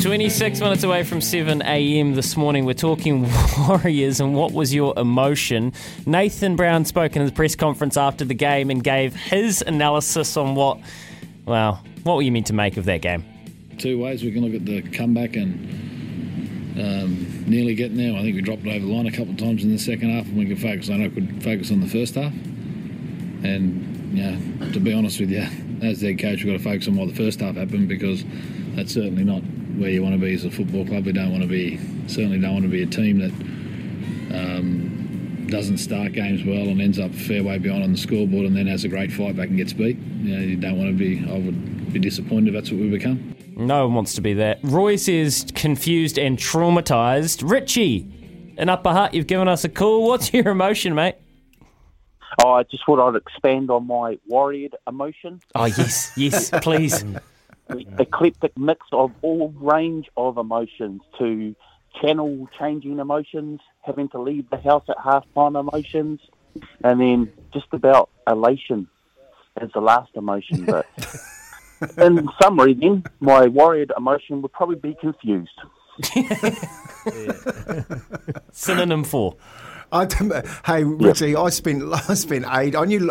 26 0.00 0.60
minutes 0.60 0.82
away 0.82 1.04
from 1.04 1.20
7 1.20 1.60
a.m. 1.60 2.14
this 2.14 2.34
morning. 2.34 2.64
We're 2.64 2.72
talking 2.72 3.28
Warriors 3.68 4.18
and 4.18 4.34
what 4.34 4.52
was 4.52 4.74
your 4.74 4.94
emotion? 4.96 5.74
Nathan 6.06 6.56
Brown 6.56 6.86
spoke 6.86 7.16
in 7.16 7.26
the 7.26 7.32
press 7.32 7.54
conference 7.54 7.98
after 7.98 8.24
the 8.24 8.32
game 8.32 8.70
and 8.70 8.82
gave 8.82 9.14
his 9.14 9.60
analysis 9.60 10.38
on 10.38 10.54
what, 10.54 10.78
well, 11.44 11.84
what 12.04 12.16
were 12.16 12.22
you 12.22 12.32
meant 12.32 12.46
to 12.46 12.54
make 12.54 12.78
of 12.78 12.86
that 12.86 13.02
game? 13.02 13.26
Two 13.76 13.98
ways. 13.98 14.22
We 14.22 14.32
can 14.32 14.42
look 14.42 14.54
at 14.54 14.64
the 14.64 14.80
comeback 14.80 15.36
and 15.36 15.68
um, 16.80 17.44
nearly 17.46 17.74
getting 17.74 17.98
there. 17.98 18.16
I 18.16 18.22
think 18.22 18.36
we 18.36 18.40
dropped 18.40 18.64
it 18.64 18.74
over 18.74 18.86
the 18.86 18.90
line 18.90 19.06
a 19.06 19.10
couple 19.10 19.32
of 19.32 19.36
times 19.36 19.64
in 19.64 19.70
the 19.70 19.78
second 19.78 20.16
half 20.16 20.24
and 20.24 20.38
we 20.38 20.46
can 20.46 20.56
focus. 20.56 20.88
I 20.88 20.96
know 20.96 21.10
we 21.10 21.26
could 21.26 21.44
focus 21.44 21.70
on 21.70 21.80
the 21.80 21.88
first 21.88 22.14
half. 22.14 22.32
And, 23.44 24.16
yeah, 24.16 24.72
to 24.72 24.80
be 24.80 24.94
honest 24.94 25.20
with 25.20 25.30
you, 25.30 25.46
as 25.82 26.00
their 26.00 26.14
coach, 26.14 26.42
we've 26.42 26.54
got 26.54 26.64
to 26.64 26.70
focus 26.70 26.88
on 26.88 26.96
what 26.96 27.08
the 27.08 27.14
first 27.14 27.40
half 27.40 27.56
happened 27.56 27.88
because 27.88 28.24
that's 28.74 28.94
certainly 28.94 29.24
not 29.24 29.42
where 29.78 29.90
you 29.90 30.02
want 30.02 30.14
to 30.14 30.20
be 30.20 30.34
as 30.34 30.44
a 30.44 30.50
football 30.50 30.86
club. 30.86 31.06
We 31.06 31.12
don't 31.12 31.30
want 31.30 31.42
to 31.42 31.48
be, 31.48 31.78
certainly 32.08 32.38
don't 32.38 32.52
want 32.52 32.64
to 32.64 32.70
be 32.70 32.82
a 32.82 32.86
team 32.86 33.18
that 33.18 33.32
um, 34.36 35.46
doesn't 35.48 35.78
start 35.78 36.12
games 36.12 36.44
well 36.44 36.68
and 36.68 36.80
ends 36.80 36.98
up 36.98 37.12
fair 37.12 37.42
way 37.42 37.58
behind 37.58 37.82
on 37.82 37.92
the 37.92 37.98
scoreboard 37.98 38.46
and 38.46 38.56
then 38.56 38.66
has 38.66 38.84
a 38.84 38.88
great 38.88 39.12
fight 39.12 39.36
back 39.36 39.48
and 39.48 39.56
gets 39.56 39.72
beat. 39.72 39.96
You 39.96 40.36
know, 40.36 40.42
you 40.42 40.56
don't 40.56 40.78
want 40.78 40.90
to 40.90 40.96
be, 40.96 41.24
I 41.28 41.38
would 41.38 41.92
be 41.92 41.98
disappointed 41.98 42.48
if 42.48 42.54
that's 42.54 42.70
what 42.70 42.80
we 42.80 42.88
become. 42.88 43.34
No 43.56 43.86
one 43.86 43.94
wants 43.94 44.14
to 44.14 44.20
be 44.20 44.34
that. 44.34 44.60
Roy 44.62 44.96
says 44.96 45.46
confused 45.54 46.18
and 46.18 46.38
traumatised. 46.38 47.48
Richie, 47.48 48.54
in 48.56 48.68
Upper 48.68 48.90
Hutt, 48.90 49.14
you've 49.14 49.26
given 49.26 49.48
us 49.48 49.64
a 49.64 49.68
call. 49.68 50.06
What's 50.06 50.32
your 50.32 50.48
emotion, 50.48 50.94
mate? 50.94 51.16
Oh, 52.42 52.52
I 52.52 52.62
just 52.62 52.84
thought 52.86 53.00
I'd 53.00 53.16
expand 53.16 53.70
on 53.70 53.86
my 53.86 54.18
worried 54.28 54.74
emotion. 54.86 55.40
Oh, 55.54 55.64
yes, 55.64 56.12
yes, 56.16 56.50
please. 56.62 57.04
eclectic 57.98 58.56
mix 58.56 58.86
of 58.92 59.12
all 59.22 59.52
range 59.58 60.08
of 60.16 60.38
emotions 60.38 61.02
to 61.18 61.54
channel 62.00 62.48
changing 62.58 62.98
emotions, 62.98 63.60
having 63.82 64.08
to 64.10 64.20
leave 64.20 64.48
the 64.50 64.58
house 64.58 64.84
at 64.88 64.96
half 65.02 65.24
time 65.34 65.56
emotions, 65.56 66.20
and 66.84 67.00
then 67.00 67.32
just 67.52 67.66
about 67.72 68.10
elation 68.26 68.88
as 69.56 69.70
the 69.72 69.80
last 69.80 70.10
emotion. 70.14 70.64
But 70.64 70.86
in 71.98 72.28
summary, 72.40 72.74
then, 72.74 73.04
my 73.20 73.46
worried 73.46 73.90
emotion 73.96 74.42
would 74.42 74.52
probably 74.52 74.76
be 74.76 74.96
confused. 75.00 75.58
Synonym 78.52 79.04
for. 79.04 79.36
I, 79.92 80.06
hey 80.64 80.84
Richie, 80.84 81.36
I 81.36 81.50
spent 81.50 81.82
I 82.08 82.14
spent 82.14 82.44
eight. 82.50 82.76
I 82.76 82.84
knew 82.84 83.10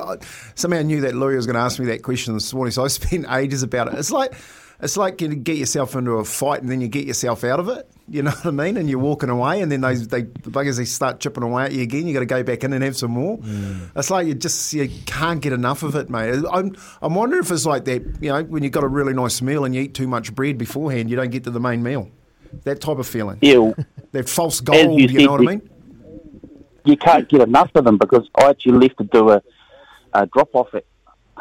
somehow 0.55 0.79
I 0.79 0.83
knew 0.83 1.01
that 1.01 1.15
lawyer 1.15 1.35
was 1.35 1.45
going 1.45 1.55
to 1.55 1.61
ask 1.61 1.79
me 1.79 1.87
that 1.87 2.03
question 2.03 2.33
this 2.33 2.53
morning, 2.53 2.71
so 2.71 2.83
I 2.83 2.87
spent 2.87 3.25
ages 3.29 3.63
about 3.63 3.89
it. 3.89 3.95
It's 3.95 4.11
like 4.11 4.33
it's 4.81 4.95
like 4.95 5.19
you 5.19 5.27
get 5.35 5.57
yourself 5.57 5.95
into 5.95 6.11
a 6.11 6.23
fight 6.23 6.61
and 6.61 6.71
then 6.71 6.79
you 6.79 6.87
get 6.87 7.05
yourself 7.05 7.43
out 7.43 7.59
of 7.59 7.67
it. 7.67 7.89
You 8.07 8.23
know 8.23 8.31
what 8.41 8.45
I 8.45 8.51
mean? 8.51 8.77
And 8.77 8.89
you're 8.89 8.99
walking 8.99 9.29
away, 9.29 9.61
and 9.61 9.71
then 9.71 9.81
they, 9.81 9.95
they 9.95 10.21
the 10.21 10.49
buggers 10.49 10.77
they 10.77 10.85
start 10.85 11.19
chipping 11.19 11.43
away 11.43 11.65
at 11.65 11.73
you 11.73 11.81
again. 11.81 12.07
You 12.07 12.13
got 12.13 12.21
to 12.21 12.25
go 12.25 12.43
back 12.43 12.63
in 12.63 12.73
and 12.73 12.83
have 12.83 12.95
some 12.95 13.11
more. 13.11 13.37
Mm. 13.37 13.91
It's 13.95 14.09
like 14.09 14.27
you 14.27 14.35
just 14.35 14.73
you 14.73 14.89
can't 15.05 15.41
get 15.41 15.53
enough 15.53 15.83
of 15.83 15.95
it, 15.95 16.09
mate. 16.09 16.43
I'm 16.51 16.75
I'm 17.01 17.15
wondering 17.15 17.43
if 17.43 17.51
it's 17.51 17.65
like 17.65 17.85
that. 17.85 18.01
You 18.21 18.29
know, 18.29 18.43
when 18.43 18.63
you've 18.63 18.71
got 18.71 18.83
a 18.83 18.87
really 18.87 19.13
nice 19.13 19.41
meal 19.41 19.65
and 19.65 19.75
you 19.75 19.81
eat 19.83 19.93
too 19.93 20.07
much 20.07 20.33
bread 20.33 20.57
beforehand, 20.57 21.09
you 21.09 21.15
don't 21.17 21.29
get 21.31 21.43
to 21.43 21.51
the 21.51 21.59
main 21.59 21.83
meal. 21.83 22.09
That 22.63 22.81
type 22.81 22.97
of 22.97 23.07
feeling. 23.07 23.37
Yeah. 23.41 23.73
That 24.11 24.27
false 24.27 24.59
gold. 24.59 24.99
You, 24.99 25.07
you 25.07 25.25
know 25.25 25.33
what 25.33 25.41
I 25.41 25.55
mean? 25.55 25.69
You 26.89 26.97
can't 26.97 27.29
get 27.29 27.41
enough 27.41 27.71
of 27.75 27.85
them 27.85 27.97
because 27.97 28.27
I 28.35 28.49
actually 28.49 28.79
left 28.79 28.97
to 28.97 29.03
do 29.03 29.29
a, 29.29 29.41
a 30.13 30.25
drop 30.25 30.49
off 30.53 30.73
at 30.73 30.85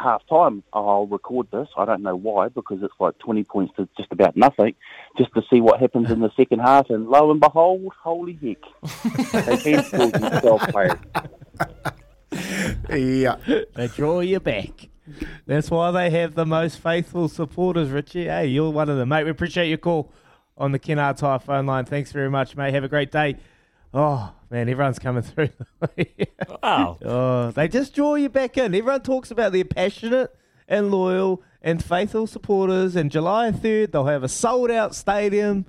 half 0.01 0.27
time, 0.29 0.63
I'll 0.73 1.07
record 1.07 1.49
this. 1.51 1.69
I 1.77 1.85
don't 1.85 2.03
know 2.03 2.17
why, 2.17 2.49
because 2.49 2.83
it's 2.83 2.95
like 2.99 3.19
20 3.19 3.45
points 3.45 3.75
to 3.77 3.89
just 3.97 4.11
about 4.13 4.37
nothing, 4.37 4.75
just 5.17 5.33
to 5.35 5.43
see 5.51 5.61
what 5.61 5.81
happens 5.81 6.11
in 6.11 6.21
the 6.21 6.31
second 6.37 6.61
half. 6.61 6.91
And 6.91 7.09
lo 7.09 7.31
and 7.31 7.41
behold, 7.41 7.93
holy 8.03 8.35
heck, 8.35 9.43
they 9.47 9.57
can 9.57 9.85
score 9.85 10.11
themselves 10.11 10.67
players. 10.69 10.99
Yeah. 12.91 13.37
They 13.75 13.89
draw 13.89 14.21
you 14.21 14.41
back. 14.41 14.89
That's 15.47 15.71
why 15.71 15.91
they 15.91 16.11
have 16.11 16.35
the 16.35 16.45
most 16.45 16.79
faithful 16.79 17.29
supporters, 17.29 17.91
Richie. 17.91 18.27
Hey, 18.27 18.47
you're 18.49 18.71
one 18.71 18.89
of 18.89 18.99
them, 18.99 19.09
mate. 19.09 19.25
We 19.25 19.31
appreciate 19.31 19.69
your 19.69 19.79
call 19.79 20.13
on 20.57 20.73
the 20.73 20.79
Kennard 20.79 21.17
Tire 21.17 21.39
phone 21.39 21.67
line. 21.67 21.87
Thanks 21.87 22.13
very 22.13 22.31
much, 22.31 22.57
mate. 22.57 22.75
Have 22.75 22.85
a 22.85 22.89
great 22.89 23.11
day. 23.11 23.37
Oh, 23.95 24.33
man, 24.51 24.69
everyone's 24.69 24.99
coming 24.99 25.23
through. 25.23 25.51
Wow. 26.63 26.99
oh, 27.05 27.51
they 27.53 27.69
just 27.69 27.95
draw 27.95 28.15
you 28.17 28.29
back 28.29 28.59
in. 28.59 28.75
Everyone 28.75 29.01
talks 29.01 29.31
about 29.31 29.53
their 29.53 29.65
passionate 29.65 30.35
and 30.67 30.91
loyal 30.91 31.43
and 31.63 31.83
faithful 31.83 32.27
supporters. 32.27 32.97
And 32.97 33.11
July 33.11 33.51
3rd, 33.51 33.93
they'll 33.93 34.07
have 34.07 34.25
a 34.25 34.29
sold 34.29 34.71
out 34.71 34.95
stadium 34.95 35.67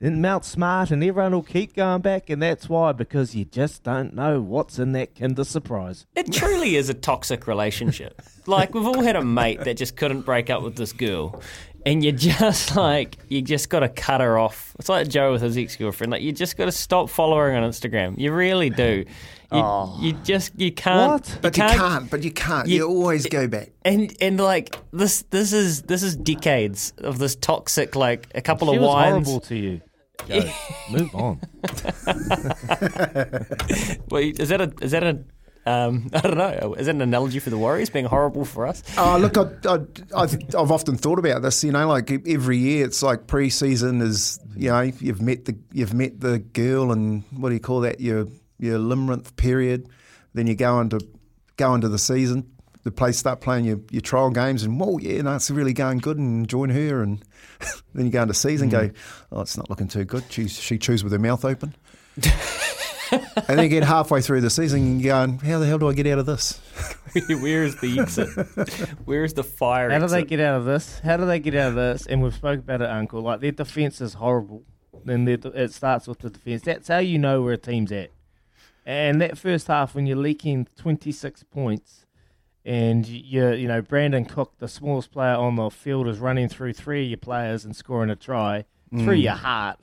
in 0.00 0.20
Mount 0.20 0.44
Smart, 0.44 0.90
and 0.90 1.02
everyone 1.02 1.32
will 1.32 1.42
keep 1.42 1.74
going 1.74 2.02
back. 2.02 2.30
And 2.30 2.42
that's 2.42 2.68
why, 2.68 2.92
because 2.92 3.34
you 3.34 3.44
just 3.44 3.82
don't 3.82 4.14
know 4.14 4.40
what's 4.40 4.78
in 4.78 4.92
that 4.92 5.14
Kinder 5.14 5.44
Surprise. 5.44 6.06
It 6.14 6.32
truly 6.32 6.76
is 6.76 6.88
a 6.88 6.94
toxic 6.94 7.46
relationship. 7.46 8.20
Like 8.46 8.74
we've 8.74 8.86
all 8.86 9.02
had 9.02 9.16
a 9.16 9.24
mate 9.24 9.64
that 9.64 9.76
just 9.76 9.96
couldn't 9.96 10.22
break 10.22 10.50
up 10.50 10.62
with 10.62 10.76
this 10.76 10.92
girl, 10.92 11.42
and 11.88 12.04
you 12.04 12.12
just 12.12 12.76
like 12.76 13.16
you 13.28 13.42
just 13.42 13.70
got 13.70 13.80
to 13.80 13.88
cut 13.88 14.20
her 14.20 14.38
off. 14.38 14.76
It's 14.78 14.88
like 14.88 15.08
Joe 15.08 15.32
with 15.32 15.42
his 15.42 15.56
ex 15.56 15.74
girlfriend. 15.76 16.12
Like 16.12 16.22
you 16.22 16.30
just 16.32 16.56
got 16.56 16.66
to 16.66 16.72
stop 16.72 17.08
following 17.08 17.54
her 17.54 17.60
on 17.60 17.68
Instagram. 17.68 18.18
You 18.18 18.32
really 18.32 18.70
do. 18.70 19.04
You, 19.50 19.56
you 19.56 19.64
oh. 19.64 20.20
just 20.24 20.52
you 20.60 20.70
can't. 20.70 21.12
What? 21.12 21.38
But 21.40 21.56
you 21.56 21.62
can't. 21.62 22.10
But 22.10 22.22
you 22.22 22.30
can't. 22.30 22.68
You, 22.68 22.76
You- 22.76 22.88
always 22.88 23.26
go 23.26 23.48
back. 23.48 23.70
And 23.84 24.14
and 24.20 24.38
like 24.38 24.76
this 24.92 25.22
this 25.30 25.54
is 25.54 25.82
this 25.82 26.02
is 26.02 26.16
decades 26.16 26.92
of 26.98 27.18
this 27.18 27.36
toxic 27.36 27.96
like 27.96 28.28
a 28.34 28.42
couple 28.42 28.68
She 28.68 28.76
of 28.76 28.82
was 28.82 28.88
wines. 28.88 29.26
horrible 29.26 29.40
to 29.46 29.56
you. 29.56 29.80
Joe, 30.28 30.50
move 30.90 31.14
on. 31.14 31.40
Wait, 34.10 34.40
is 34.40 34.50
that 34.50 34.60
a 34.60 34.70
is 34.82 34.90
that 34.90 35.04
a 35.04 35.20
um, 35.68 36.10
I 36.14 36.20
don't 36.20 36.38
know. 36.38 36.74
Is 36.74 36.86
that 36.86 36.94
an 36.94 37.02
analogy 37.02 37.38
for 37.38 37.50
the 37.50 37.58
Warriors 37.58 37.90
being 37.90 38.06
horrible 38.06 38.44
for 38.44 38.66
us? 38.66 38.82
Oh, 38.96 39.18
look, 39.18 39.36
I, 39.36 39.42
I, 39.68 40.22
I've, 40.22 40.34
I've 40.54 40.70
often 40.70 40.96
thought 40.96 41.18
about 41.18 41.42
this. 41.42 41.62
You 41.62 41.72
know, 41.72 41.86
like 41.86 42.10
every 42.26 42.56
year, 42.56 42.86
it's 42.86 43.02
like 43.02 43.26
pre-season 43.26 44.00
is. 44.00 44.40
You 44.56 44.70
know, 44.70 44.80
you've 44.80 45.22
met 45.22 45.44
the 45.44 45.56
you've 45.72 45.94
met 45.94 46.20
the 46.20 46.38
girl, 46.38 46.90
and 46.90 47.22
what 47.30 47.50
do 47.50 47.54
you 47.54 47.60
call 47.60 47.80
that? 47.80 48.00
Your 48.00 48.26
your 48.58 48.78
limerence 48.78 49.34
period. 49.36 49.88
Then 50.34 50.46
you 50.46 50.54
go 50.54 50.80
into 50.80 51.00
go 51.56 51.74
into 51.74 51.88
the 51.88 51.98
season. 51.98 52.50
The 52.84 52.92
place 52.92 53.18
start 53.18 53.40
playing 53.40 53.66
your, 53.66 53.80
your 53.90 54.00
trial 54.00 54.30
games, 54.30 54.62
and 54.62 54.80
whoa, 54.80 54.98
yeah, 54.98 55.20
no, 55.20 55.34
it's 55.34 55.50
really 55.50 55.74
going 55.74 55.98
good, 55.98 56.16
and 56.16 56.48
join 56.48 56.70
her, 56.70 57.02
and 57.02 57.22
then 57.94 58.06
you 58.06 58.12
go 58.12 58.22
into 58.22 58.32
season, 58.32 58.70
go, 58.70 58.90
oh, 59.30 59.42
it's 59.42 59.58
not 59.58 59.68
looking 59.68 59.88
too 59.88 60.04
good. 60.04 60.24
She 60.30 60.48
she 60.48 60.78
chews 60.78 61.04
with 61.04 61.12
her 61.12 61.18
mouth 61.18 61.44
open. 61.44 61.74
and 63.36 63.58
then 63.58 63.68
get 63.68 63.84
halfway 63.84 64.20
through 64.20 64.40
the 64.40 64.50
season 64.50 64.80
and 64.80 65.00
you're 65.00 65.14
going, 65.14 65.38
how 65.38 65.58
the 65.58 65.66
hell 65.66 65.78
do 65.78 65.88
I 65.88 65.94
get 65.94 66.06
out 66.06 66.18
of 66.18 66.26
this? 66.26 66.58
Where 67.28 67.64
is 67.64 67.80
the 67.80 68.00
exit? 68.00 68.28
Where 69.04 69.24
is 69.24 69.34
the 69.34 69.44
fire 69.44 69.90
How 69.90 69.98
do 69.98 70.06
they 70.06 70.18
exit? 70.18 70.28
get 70.28 70.40
out 70.40 70.56
of 70.56 70.64
this? 70.64 71.00
How 71.00 71.16
do 71.16 71.26
they 71.26 71.38
get 71.40 71.54
out 71.54 71.70
of 71.70 71.74
this? 71.74 72.06
And 72.06 72.22
we've 72.22 72.34
spoke 72.34 72.60
about 72.60 72.82
it, 72.82 72.90
Uncle. 72.90 73.22
Like 73.22 73.40
their 73.40 73.52
defense 73.52 74.00
is 74.00 74.14
horrible. 74.14 74.64
Then 75.04 75.24
their, 75.24 75.38
it 75.54 75.72
starts 75.72 76.06
with 76.06 76.18
the 76.18 76.30
defense. 76.30 76.62
That's 76.62 76.88
how 76.88 76.98
you 76.98 77.18
know 77.18 77.42
where 77.42 77.54
a 77.54 77.58
team's 77.58 77.92
at. 77.92 78.10
And 78.84 79.20
that 79.20 79.36
first 79.36 79.66
half, 79.66 79.94
when 79.94 80.06
you're 80.06 80.16
leaking 80.16 80.66
26 80.76 81.44
points, 81.44 82.06
and 82.64 83.06
you 83.06 83.48
you 83.52 83.66
know 83.66 83.80
Brandon 83.80 84.26
Cook, 84.26 84.52
the 84.58 84.68
smallest 84.68 85.10
player 85.10 85.34
on 85.34 85.56
the 85.56 85.70
field, 85.70 86.06
is 86.06 86.18
running 86.18 86.48
through 86.48 86.74
three 86.74 87.04
of 87.04 87.08
your 87.08 87.18
players 87.18 87.64
and 87.64 87.74
scoring 87.74 88.10
a 88.10 88.16
try 88.16 88.64
through 88.90 89.16
mm. 89.16 89.22
your 89.22 89.34
heart. 89.34 89.78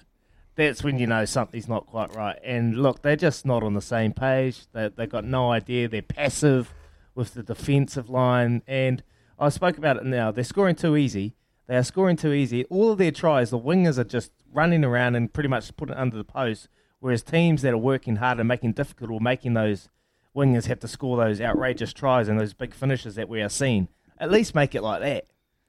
That's 0.56 0.84
when 0.84 1.00
you 1.00 1.08
know 1.08 1.26
something's 1.26 1.68
not 1.68 1.86
quite 1.86 2.16
right. 2.16 2.40
And 2.44 2.78
look, 2.78 3.02
they're 3.02 3.16
just 3.16 3.46
not 3.46 3.64
on 3.64 3.74
the 3.74 3.82
same 3.82 4.14
page. 4.14 4.68
They 4.72 4.90
they've 4.90 5.10
got 5.10 5.26
no 5.26 5.52
idea. 5.52 5.88
They're 5.88 6.02
passive 6.02 6.74
with 7.14 7.34
the 7.34 7.44
defensive 7.44 8.10
line. 8.10 8.62
And 8.68 9.04
I 9.38 9.50
spoke 9.50 9.78
about 9.78 9.98
it 9.98 10.06
now. 10.06 10.32
They're 10.32 10.44
scoring 10.44 10.76
too 10.76 10.96
easy. 10.96 11.36
They 11.68 11.76
are 11.76 11.84
scoring 11.84 12.16
too 12.16 12.32
easy. 12.32 12.64
All 12.66 12.92
of 12.92 12.98
their 12.98 13.12
tries, 13.12 13.50
the 13.50 13.60
wingers 13.60 13.98
are 13.98 14.04
just 14.04 14.32
running 14.54 14.84
around 14.84 15.16
and 15.16 15.34
pretty 15.34 15.50
much 15.50 15.76
putting 15.76 15.96
it 15.96 16.00
under 16.00 16.16
the 16.16 16.24
post. 16.24 16.68
Whereas 17.00 17.24
teams 17.24 17.62
that 17.64 17.74
are 17.74 17.78
working 17.78 18.18
hard 18.18 18.40
and 18.40 18.48
making 18.48 18.74
difficult 18.74 19.12
or 19.12 19.20
making 19.20 19.54
those 19.54 19.90
wingers 20.36 20.68
have 20.68 20.80
to 20.82 20.88
score 20.88 21.18
those 21.18 21.42
outrageous 21.42 21.94
tries 21.94 22.28
and 22.28 22.40
those 22.40 22.54
big 22.54 22.74
finishes 22.74 23.16
that 23.16 23.30
we 23.30 23.42
are 23.42 23.50
seeing. 23.50 23.88
At 24.18 24.32
least 24.32 24.56
make 24.56 24.76
it 24.76 24.84
like 24.84 25.02
that. 25.02 25.26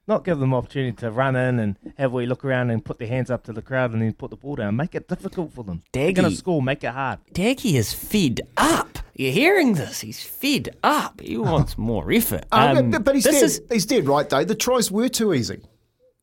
Not 0.07 0.23
give 0.23 0.39
them 0.39 0.53
opportunity 0.53 0.95
to 0.97 1.11
run 1.11 1.35
in 1.35 1.59
and 1.59 1.75
have 1.97 2.13
we 2.13 2.25
look 2.25 2.45
around 2.45 2.69
and 2.69 2.83
put 2.83 2.97
their 2.97 3.09
hands 3.09 3.29
up 3.29 3.43
to 3.45 3.53
the 3.53 3.61
crowd 3.61 3.91
and 3.91 4.01
then 4.01 4.13
put 4.13 4.29
the 4.29 4.37
ball 4.37 4.55
down. 4.55 4.75
Make 4.77 4.95
it 4.95 5.07
difficult 5.09 5.51
for 5.53 5.63
them. 5.65 5.83
They're 5.91 6.13
going 6.13 6.29
to 6.29 6.35
score. 6.35 6.61
Make 6.61 6.83
it 6.85 6.91
hard. 6.93 7.19
Daggy 7.33 7.73
is 7.73 7.93
fed 7.93 8.41
up. 8.55 8.99
You're 9.15 9.33
hearing 9.33 9.73
this? 9.73 9.99
He's 10.01 10.23
fed 10.23 10.69
up. 10.83 11.19
He 11.19 11.37
wants 11.37 11.77
more 11.77 12.09
effort. 12.11 12.45
Uh, 12.51 12.75
Um, 12.77 12.91
but, 12.91 13.03
but 13.03 13.15
he's 13.15 13.25
this 13.25 13.35
dead. 13.35 13.43
is 13.43 13.61
He's 13.69 13.85
dead, 13.85 14.07
right, 14.07 14.29
Dave? 14.29 14.47
The 14.47 14.55
tries 14.55 14.89
were 14.91 15.09
too 15.09 15.33
easy. 15.33 15.59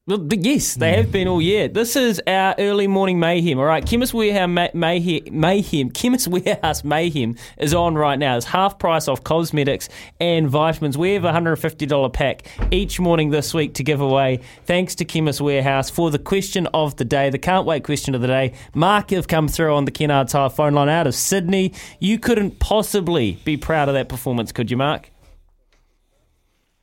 Yes, 0.07 0.75
they 0.75 0.97
have 0.97 1.11
been 1.11 1.27
all 1.29 1.41
year. 1.41 1.67
This 1.67 1.97
is 1.97 2.21
our 2.27 2.55
early 2.59 2.87
morning 2.87 3.19
mayhem. 3.19 3.59
All 3.59 3.65
right, 3.65 3.83
Chemist 3.87 4.13
Warehouse 4.13 4.51
ma- 4.51 4.69
mayhem, 4.75 5.23
mayhem. 5.31 5.89
Chemist 5.95 6.29
Warehouse 6.29 6.85
mayhem 6.85 7.37
is 7.57 7.73
on 7.73 7.95
right 7.95 8.19
now. 8.19 8.37
It's 8.37 8.45
half 8.45 8.79
price 8.79 9.09
off 9.09 9.25
cosmetics 9.25 9.89
and 10.21 10.47
vitamins. 10.47 10.99
We 10.99 11.15
have 11.15 11.25
a 11.25 11.33
hundred 11.33 11.53
and 11.53 11.61
fifty 11.63 11.87
dollar 11.87 12.11
pack 12.11 12.47
each 12.71 13.01
morning 13.01 13.31
this 13.31 13.55
week 13.55 13.73
to 13.77 13.83
give 13.83 14.03
away. 14.03 14.41
Thanks 14.67 14.95
to 14.97 15.07
Chemist 15.07 15.41
Warehouse 15.41 15.89
for 15.89 16.11
the 16.11 16.19
question 16.19 16.67
of 16.75 16.97
the 16.97 17.07
day, 17.07 17.31
the 17.31 17.39
can't 17.39 17.65
wait 17.65 17.83
question 17.83 18.15
of 18.15 18.21
the 18.21 18.27
day. 18.27 18.53
Mark 18.75 19.09
have 19.09 19.27
come 19.27 19.49
through 19.49 19.75
on 19.75 19.87
the 19.87 19.91
Kennard 19.91 20.29
Tire 20.29 20.51
phone 20.51 20.75
line 20.75 20.91
out 20.91 21.07
of 21.07 21.15
Sydney. 21.15 21.73
You 21.99 22.19
couldn't 22.19 22.59
possibly 22.59 23.39
be 23.47 23.57
proud 23.57 23.89
of 23.89 23.95
that 23.95 24.11
performance, 24.11 24.53
could 24.53 24.71
you, 24.71 24.77
Mark? 24.77 25.14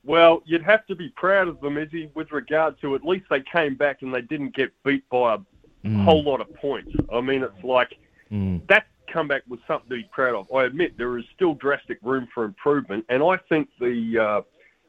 Well, 0.03 0.41
you'd 0.45 0.63
have 0.63 0.85
to 0.87 0.95
be 0.95 1.09
proud 1.09 1.47
of 1.47 1.61
them, 1.61 1.77
Izzy, 1.77 2.09
with 2.15 2.31
regard 2.31 2.79
to 2.81 2.95
at 2.95 3.03
least 3.03 3.25
they 3.29 3.41
came 3.41 3.75
back 3.75 4.01
and 4.01 4.13
they 4.13 4.21
didn't 4.21 4.55
get 4.55 4.71
beat 4.83 5.07
by 5.09 5.35
a 5.35 6.03
whole 6.03 6.23
lot 6.23 6.41
of 6.41 6.53
points. 6.55 6.91
I 7.13 7.21
mean, 7.21 7.43
it's 7.43 7.63
like 7.63 7.97
that 8.67 8.85
comeback 9.11 9.43
was 9.47 9.59
something 9.67 9.89
to 9.89 9.95
be 9.97 10.09
proud 10.11 10.35
of. 10.35 10.51
I 10.53 10.63
admit 10.63 10.97
there 10.97 11.17
is 11.17 11.25
still 11.35 11.53
drastic 11.53 11.99
room 12.01 12.27
for 12.33 12.45
improvement, 12.45 13.05
and 13.09 13.21
I 13.21 13.37
think 13.49 13.69
the 13.79 14.17
uh, 14.17 14.41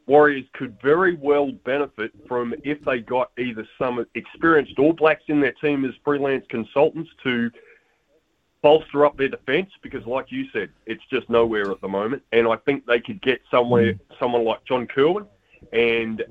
Warriors 0.06 0.46
could 0.54 0.80
very 0.82 1.16
well 1.16 1.52
benefit 1.64 2.12
from 2.26 2.54
if 2.64 2.82
they 2.84 2.98
got 2.98 3.30
either 3.38 3.66
some 3.78 4.04
experienced 4.14 4.78
All 4.78 4.92
Blacks 4.92 5.24
in 5.28 5.40
their 5.40 5.52
team 5.52 5.84
as 5.84 5.92
freelance 6.04 6.44
consultants 6.48 7.10
to 7.22 7.50
bolster 8.62 9.04
up 9.04 9.16
their 9.16 9.28
defence 9.28 9.70
because, 9.82 10.06
like 10.06 10.30
you 10.30 10.46
said, 10.52 10.70
it's 10.86 11.02
just 11.10 11.28
nowhere 11.28 11.70
at 11.70 11.80
the 11.80 11.88
moment. 11.88 12.22
And 12.32 12.46
I 12.46 12.56
think 12.56 12.86
they 12.86 13.00
could 13.00 13.20
get 13.20 13.40
somewhere 13.50 13.94
someone 14.18 14.44
like 14.44 14.64
John 14.64 14.86
Kirwan 14.86 15.26
and 15.72 16.24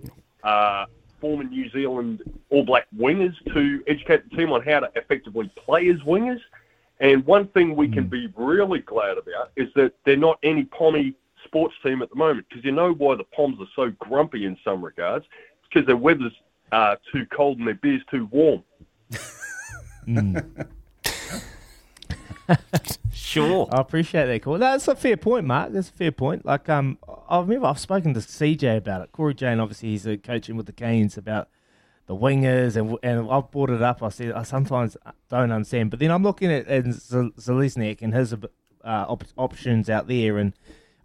uh, 0.43 0.85
former 1.19 1.43
New 1.43 1.69
Zealand 1.69 2.21
All 2.49 2.63
Black 2.63 2.87
wingers 2.97 3.35
to 3.53 3.83
educate 3.87 4.29
the 4.29 4.35
team 4.35 4.51
on 4.51 4.61
how 4.61 4.79
to 4.79 4.91
effectively 4.95 5.51
play 5.55 5.89
as 5.89 5.97
wingers. 5.99 6.39
And 6.99 7.25
one 7.25 7.47
thing 7.47 7.75
we 7.75 7.87
can 7.87 8.07
be 8.07 8.31
really 8.35 8.79
glad 8.79 9.17
about 9.17 9.51
is 9.55 9.69
that 9.75 9.93
they're 10.05 10.15
not 10.15 10.37
any 10.43 10.65
pommy 10.65 11.15
sports 11.45 11.73
team 11.83 12.01
at 12.01 12.09
the 12.09 12.15
moment 12.15 12.45
because 12.47 12.63
you 12.63 12.71
know 12.71 12.93
why 12.93 13.15
the 13.15 13.23
Poms 13.23 13.57
are 13.59 13.67
so 13.75 13.91
grumpy 13.99 14.45
in 14.45 14.55
some 14.63 14.83
regards 14.83 15.25
because 15.67 15.85
their 15.87 15.97
weather's 15.97 16.33
uh, 16.71 16.95
too 17.11 17.25
cold 17.35 17.57
and 17.57 17.67
their 17.67 17.75
beer's 17.75 18.03
too 18.09 18.27
warm. 18.31 18.63
Sure. 23.13 23.67
I 23.71 23.79
appreciate 23.81 24.25
that 24.25 24.41
call. 24.41 24.57
That's 24.57 24.87
a 24.87 24.95
fair 24.95 25.17
point, 25.17 25.45
Mark. 25.45 25.71
That's 25.73 25.89
a 25.89 25.93
fair 25.93 26.11
point. 26.11 26.45
Like, 26.45 26.67
um, 26.69 26.97
I 27.29 27.39
remember 27.39 27.67
I've 27.67 27.79
spoken 27.79 28.13
to 28.13 28.19
CJ 28.19 28.77
about 28.77 29.01
it. 29.03 29.11
Corey 29.11 29.33
Jane, 29.33 29.59
obviously, 29.59 29.89
he's 29.89 30.07
uh, 30.07 30.15
coaching 30.21 30.55
with 30.57 30.65
the 30.65 30.71
Canes 30.73 31.17
about 31.17 31.47
the 32.07 32.15
wingers, 32.15 32.75
and 32.75 32.97
and 33.03 33.29
I've 33.29 33.51
brought 33.51 33.69
it 33.69 33.81
up. 33.81 34.01
I 34.03 34.09
said 34.09 34.33
I 34.33 34.43
sometimes 34.43 34.97
don't 35.29 35.51
understand, 35.51 35.91
but 35.91 35.99
then 35.99 36.11
I'm 36.11 36.23
looking 36.23 36.51
at, 36.51 36.67
at 36.67 36.85
Z- 36.85 37.31
Zelezniak 37.37 38.01
and 38.01 38.13
his 38.13 38.33
uh, 38.33 38.37
op- 38.83 39.23
options 39.37 39.89
out 39.89 40.07
there, 40.07 40.37
and 40.37 40.53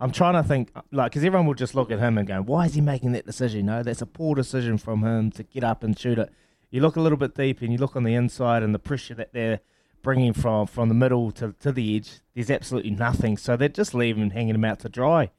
I'm 0.01 0.11
trying 0.11 0.35
to 0.35 0.43
think, 0.43 0.73
like, 0.93 1.13
because 1.13 1.25
everyone 1.25 1.47
will 1.47 1.55
just 1.55 1.75
look 1.75 1.91
at 1.91 1.99
him 1.99 2.19
and 2.19 2.27
go, 2.27 2.41
"Why 2.43 2.67
is 2.67 2.75
he 2.75 2.81
making 2.81 3.13
that 3.13 3.27
decision?" 3.27 3.67
No, 3.67 3.83
that's 3.83 4.03
a 4.03 4.07
poor 4.07 4.35
decision 4.35 4.79
from 4.79 5.05
him 5.05 5.31
to 5.33 5.43
get 5.43 5.63
up 5.65 5.85
and 5.85 5.99
shoot 5.99 6.19
it. 6.19 6.31
You 6.71 6.81
look 6.81 6.97
a 6.97 7.01
little 7.01 7.19
bit 7.19 7.35
deep, 7.35 7.63
and 7.63 7.73
you 7.73 7.79
look 7.79 7.95
on 7.95 8.03
the 8.05 8.15
inside, 8.15 8.63
and 8.63 8.75
the 8.75 8.79
pressure 8.81 9.15
that 9.15 9.33
they're 9.33 9.61
bringing 10.07 10.33
from 10.33 10.69
from 10.69 10.89
the 10.89 10.95
middle 10.95 11.33
to, 11.33 11.53
to 11.59 11.73
the 11.73 11.97
edge, 11.97 12.21
there's 12.33 12.49
absolutely 12.49 12.93
nothing. 12.93 13.37
So 13.37 13.57
they're 13.57 13.69
just 13.69 13.93
leaving, 13.93 14.23
him 14.23 14.31
hanging 14.31 14.55
him 14.55 14.65
out 14.65 14.79
to 14.81 14.89
dry, 14.89 15.33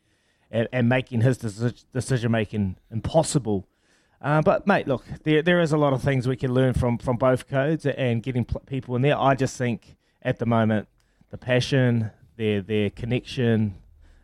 and, 0.52 0.68
and 0.74 0.90
making 0.90 1.22
his 1.22 1.38
deci- 1.38 1.86
decision 1.94 2.34
making 2.34 2.76
impossible. 2.92 3.66
Uh, 4.22 4.42
but 4.42 4.68
mate, 4.68 4.86
look, 4.86 5.06
there 5.24 5.42
there 5.42 5.62
is 5.62 5.72
a 5.72 5.78
lot 5.78 5.94
of 5.94 6.02
things 6.04 6.28
we 6.28 6.36
can 6.36 6.54
learn 6.54 6.74
from 6.74 6.98
from 6.98 7.16
both 7.16 7.48
codes 7.48 7.86
and 7.86 8.22
getting 8.22 8.44
pl- 8.44 8.60
people 8.66 8.94
in 8.98 9.04
there. 9.04 9.18
I 9.18 9.36
just 9.36 9.56
think 9.56 9.96
at 10.22 10.38
the 10.38 10.46
moment 10.46 10.90
the 11.32 11.38
passion, 11.38 12.12
their 12.36 12.62
their 12.62 12.90
connection, 12.90 13.76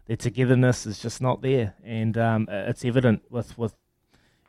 their 0.07 0.17
togetherness 0.17 0.85
is 0.85 0.99
just 0.99 1.21
not 1.21 1.41
there, 1.41 1.73
and 1.85 2.17
um, 2.17 2.49
it's 2.51 2.83
evident 2.83 3.23
with 3.29 3.57
with 3.57 3.75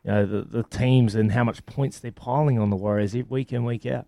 you 0.03 0.11
know 0.11 0.25
the, 0.25 0.41
the 0.41 0.63
teams 0.63 1.15
and 1.15 1.31
how 1.31 1.45
much 1.45 1.65
points 1.65 1.99
they're 1.99 2.11
piling 2.11 2.59
on 2.59 2.69
the 2.69 2.75
Warriors 2.75 3.15
week 3.29 3.53
in 3.53 3.63
week 3.63 3.85
out. 3.85 4.07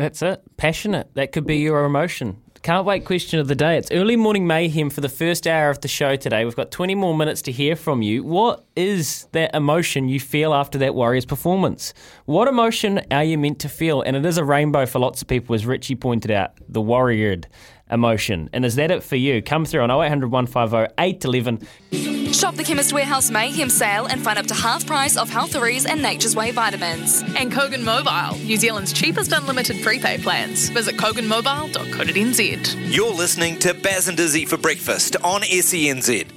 That's 0.00 0.22
it. 0.22 0.42
Passionate. 0.56 1.10
That 1.12 1.30
could 1.30 1.46
be 1.46 1.58
your 1.58 1.84
emotion. 1.84 2.38
Can't 2.62 2.86
wait 2.86 3.04
question 3.04 3.38
of 3.38 3.48
the 3.48 3.54
day. 3.54 3.76
It's 3.76 3.90
early 3.90 4.16
morning 4.16 4.46
mayhem 4.46 4.88
for 4.88 5.02
the 5.02 5.10
first 5.10 5.46
hour 5.46 5.68
of 5.68 5.82
the 5.82 5.88
show 5.88 6.16
today. 6.16 6.46
We've 6.46 6.56
got 6.56 6.70
20 6.70 6.94
more 6.94 7.14
minutes 7.14 7.42
to 7.42 7.52
hear 7.52 7.76
from 7.76 8.00
you. 8.00 8.24
What 8.24 8.64
is 8.74 9.26
that 9.32 9.54
emotion 9.54 10.08
you 10.08 10.18
feel 10.18 10.54
after 10.54 10.78
that 10.78 10.94
Warriors 10.94 11.26
performance? 11.26 11.92
What 12.24 12.48
emotion 12.48 13.02
are 13.10 13.24
you 13.24 13.36
meant 13.36 13.58
to 13.58 13.68
feel? 13.68 14.00
And 14.00 14.16
it 14.16 14.24
is 14.24 14.38
a 14.38 14.44
rainbow 14.44 14.86
for 14.86 15.00
lots 15.00 15.20
of 15.20 15.28
people, 15.28 15.54
as 15.54 15.66
Richie 15.66 15.96
pointed 15.96 16.30
out, 16.30 16.52
the 16.66 16.80
Warriored 16.80 17.44
emotion. 17.90 18.48
And 18.54 18.64
is 18.64 18.76
that 18.76 18.90
it 18.90 19.02
for 19.02 19.16
you? 19.16 19.42
Come 19.42 19.66
through 19.66 19.82
on 19.82 19.90
0800 19.90 20.30
150 20.30 20.94
811. 20.98 22.09
Shop 22.32 22.54
the 22.54 22.62
Chemist 22.62 22.92
Warehouse 22.92 23.28
Mayhem 23.28 23.68
sale 23.68 24.06
and 24.06 24.22
find 24.22 24.38
up 24.38 24.46
to 24.46 24.54
half 24.54 24.86
price 24.86 25.16
off 25.16 25.28
Healtheries 25.28 25.84
and 25.84 26.00
Nature's 26.00 26.36
Way 26.36 26.52
vitamins. 26.52 27.22
And 27.36 27.50
Kogan 27.50 27.82
Mobile, 27.82 28.38
New 28.44 28.56
Zealand's 28.56 28.92
cheapest 28.92 29.32
unlimited 29.32 29.82
prepaid 29.82 30.22
plans. 30.22 30.68
Visit 30.68 30.94
koganmobile.co.nz. 30.94 32.94
You're 32.94 33.12
listening 33.12 33.58
to 33.58 33.74
Baz 33.74 34.06
and 34.06 34.16
Dizzy 34.16 34.44
for 34.44 34.56
breakfast 34.56 35.16
on 35.24 35.42
SENZ. 35.42 36.30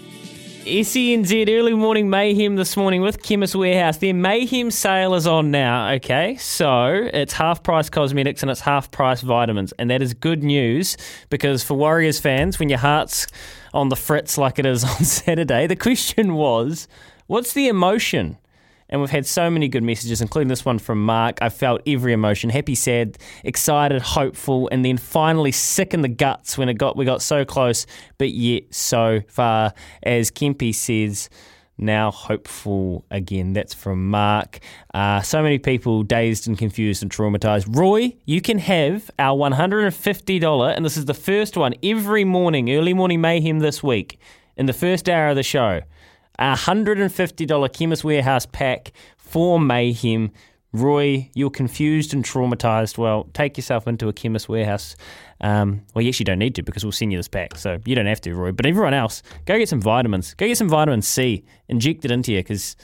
SENZ 0.65 1.49
early 1.49 1.73
morning 1.73 2.09
mayhem 2.09 2.55
this 2.55 2.77
morning 2.77 3.01
with 3.01 3.21
Chemist 3.21 3.53
Warehouse. 3.53 3.97
Their 3.97 4.13
mayhem 4.13 4.71
sale 4.71 5.13
is 5.13 5.27
on 5.27 5.51
now, 5.51 5.91
okay? 5.95 6.37
So 6.37 7.09
it's 7.13 7.33
half 7.33 7.63
price 7.63 7.89
cosmetics 7.89 8.41
and 8.41 8.49
it's 8.49 8.61
half 8.61 8.89
price 8.89 9.21
vitamins. 9.21 9.73
And 9.77 9.89
that 9.89 10.01
is 10.01 10.13
good 10.13 10.41
news 10.41 10.95
because 11.29 11.63
for 11.63 11.75
Warriors 11.75 12.19
fans, 12.19 12.59
when 12.59 12.69
your 12.69 12.79
heart's 12.79 13.27
on 13.73 13.89
the 13.89 13.95
frets 13.95 14.37
like 14.37 14.59
it 14.59 14.65
is 14.65 14.83
on 14.83 15.03
Saturday, 15.03 15.67
the 15.67 15.75
question 15.75 16.35
was 16.35 16.87
what's 17.27 17.53
the 17.53 17.67
emotion? 17.67 18.37
And 18.89 19.01
we've 19.01 19.09
had 19.09 19.25
so 19.25 19.49
many 19.49 19.69
good 19.69 19.81
messages, 19.81 20.21
including 20.21 20.49
this 20.49 20.65
one 20.65 20.77
from 20.77 21.03
Mark. 21.03 21.39
I 21.41 21.49
felt 21.49 21.81
every 21.87 22.13
emotion 22.13 22.51
happy, 22.51 22.75
sad, 22.75 23.17
excited, 23.43 24.01
hopeful, 24.03 24.69
and 24.71 24.85
then 24.85 24.97
finally 24.97 25.51
sick 25.51 25.95
in 25.95 26.01
the 26.01 26.07
guts 26.07 26.59
when 26.59 26.69
it 26.69 26.75
got 26.75 26.95
we 26.95 27.03
got 27.03 27.21
so 27.21 27.43
close, 27.43 27.87
but 28.19 28.29
yet 28.29 28.71
so 28.71 29.21
far. 29.27 29.73
As 30.03 30.29
Kempi 30.29 30.75
says, 30.75 31.29
now 31.77 32.11
hopeful 32.11 33.05
again. 33.09 33.53
That's 33.53 33.73
from 33.73 34.09
Mark. 34.09 34.59
Uh, 34.93 35.21
so 35.21 35.41
many 35.41 35.57
people 35.57 36.03
dazed 36.03 36.47
and 36.47 36.57
confused 36.57 37.01
and 37.01 37.11
traumatized. 37.11 37.75
Roy, 37.75 38.15
you 38.25 38.41
can 38.41 38.59
have 38.59 39.09
our 39.19 39.37
$150, 39.37 40.75
and 40.75 40.85
this 40.85 40.97
is 40.97 41.05
the 41.05 41.13
first 41.13 41.57
one 41.57 41.73
every 41.83 42.23
morning, 42.23 42.71
early 42.71 42.93
morning 42.93 43.21
mayhem 43.21 43.59
this 43.59 43.81
week, 43.81 44.19
in 44.55 44.65
the 44.65 44.73
first 44.73 45.09
hour 45.09 45.29
of 45.29 45.35
the 45.35 45.43
show. 45.43 45.81
A 46.39 46.53
$150 46.53 47.73
Chemist 47.73 48.03
Warehouse 48.03 48.45
pack 48.45 48.91
for 49.17 49.59
Mayhem. 49.59 50.31
Roy, 50.73 51.29
you're 51.35 51.51
confused 51.51 52.13
and 52.13 52.25
traumatized. 52.25 52.97
Well, 52.97 53.29
take 53.33 53.57
yourself 53.57 53.87
into 53.87 54.07
a 54.07 54.13
Chemist 54.13 54.49
Warehouse. 54.49 54.95
Um, 55.39 55.83
well, 55.93 56.01
you 56.01 56.09
actually 56.09 56.23
don't 56.25 56.39
need 56.39 56.55
to 56.55 56.63
because 56.63 56.83
we'll 56.83 56.91
send 56.91 57.11
you 57.11 57.19
this 57.19 57.27
pack. 57.27 57.57
So 57.57 57.79
you 57.85 57.93
don't 57.93 58.07
have 58.07 58.21
to, 58.21 58.33
Roy. 58.33 58.51
But 58.51 58.65
everyone 58.65 58.95
else, 58.95 59.21
go 59.45 59.57
get 59.57 59.69
some 59.69 59.81
vitamins. 59.81 60.33
Go 60.33 60.47
get 60.47 60.57
some 60.57 60.69
vitamin 60.69 61.03
C. 61.03 61.45
Inject 61.67 62.03
it 62.05 62.11
into 62.11 62.31
you 62.31 62.39
because. 62.39 62.75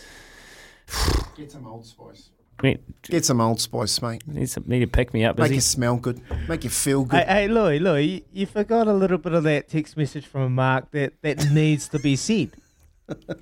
Get 1.35 1.51
some 1.51 1.65
Old 1.65 1.85
Spice. 1.85 2.29
Need, 2.61 2.79
Get 3.03 3.25
some 3.25 3.39
Old 3.39 3.61
Spice, 3.61 4.01
mate. 4.01 4.27
need, 4.27 4.49
some, 4.49 4.65
need 4.67 4.81
to 4.81 4.87
pick 4.87 5.13
me 5.13 5.23
up. 5.23 5.37
Make 5.37 5.45
Busy. 5.45 5.55
you 5.55 5.61
smell 5.61 5.95
good. 5.95 6.21
Make 6.47 6.65
you 6.65 6.69
feel 6.69 7.05
good. 7.05 7.23
Hey, 7.25 7.41
hey 7.43 7.47
Louis, 7.47 7.79
Louis, 7.79 8.05
you, 8.05 8.21
you 8.33 8.45
forgot 8.45 8.87
a 8.87 8.93
little 8.93 9.17
bit 9.17 9.33
of 9.33 9.43
that 9.43 9.69
text 9.69 9.95
message 9.95 10.25
from 10.25 10.55
Mark 10.55 10.91
that, 10.91 11.13
that 11.21 11.49
needs 11.51 11.87
to 11.89 11.99
be 11.99 12.15
said. 12.15 12.51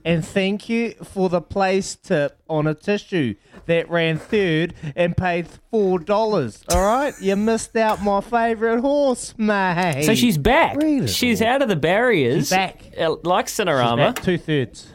And 0.06 0.26
thank 0.26 0.70
you 0.70 0.94
for 1.04 1.30
the 1.30 1.42
place 1.42 1.96
tip 1.96 2.40
on 2.50 2.68
a 2.68 2.74
tissue 2.74 3.36
that 3.66 3.90
ran 3.90 4.18
third 4.18 4.74
and 4.96 5.16
paid 5.16 5.48
four 5.72 6.00
dollars. 6.00 6.64
All 6.72 6.82
right, 6.84 7.14
you 7.22 7.36
missed 7.36 7.76
out 7.76 8.02
my 8.02 8.22
favourite 8.22 8.80
horse, 8.80 9.34
mate. 9.38 10.04
So 10.06 10.16
she's 10.16 10.38
back. 10.38 10.78
Read 10.78 11.04
it 11.04 11.10
She's 11.10 11.42
out 11.42 11.62
of 11.62 11.70
the 11.70 11.76
barriers. 11.76 12.38
She's 12.38 12.50
back. 12.50 12.84
Uh, 12.98 13.16
like 13.24 13.48
Cinerama. 13.48 14.16
Two 14.22 14.38
thirds. 14.38 14.88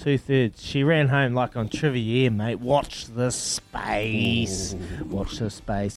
Two 0.00 0.16
thirds. 0.16 0.62
She 0.64 0.84
ran 0.84 1.08
home 1.08 1.34
like 1.34 1.56
on 1.56 1.68
trivia, 1.68 2.30
mate. 2.30 2.60
Watch 2.60 3.06
the 3.06 3.30
space. 3.30 4.74
Watch 5.06 5.38
the 5.38 5.50
space. 5.50 5.96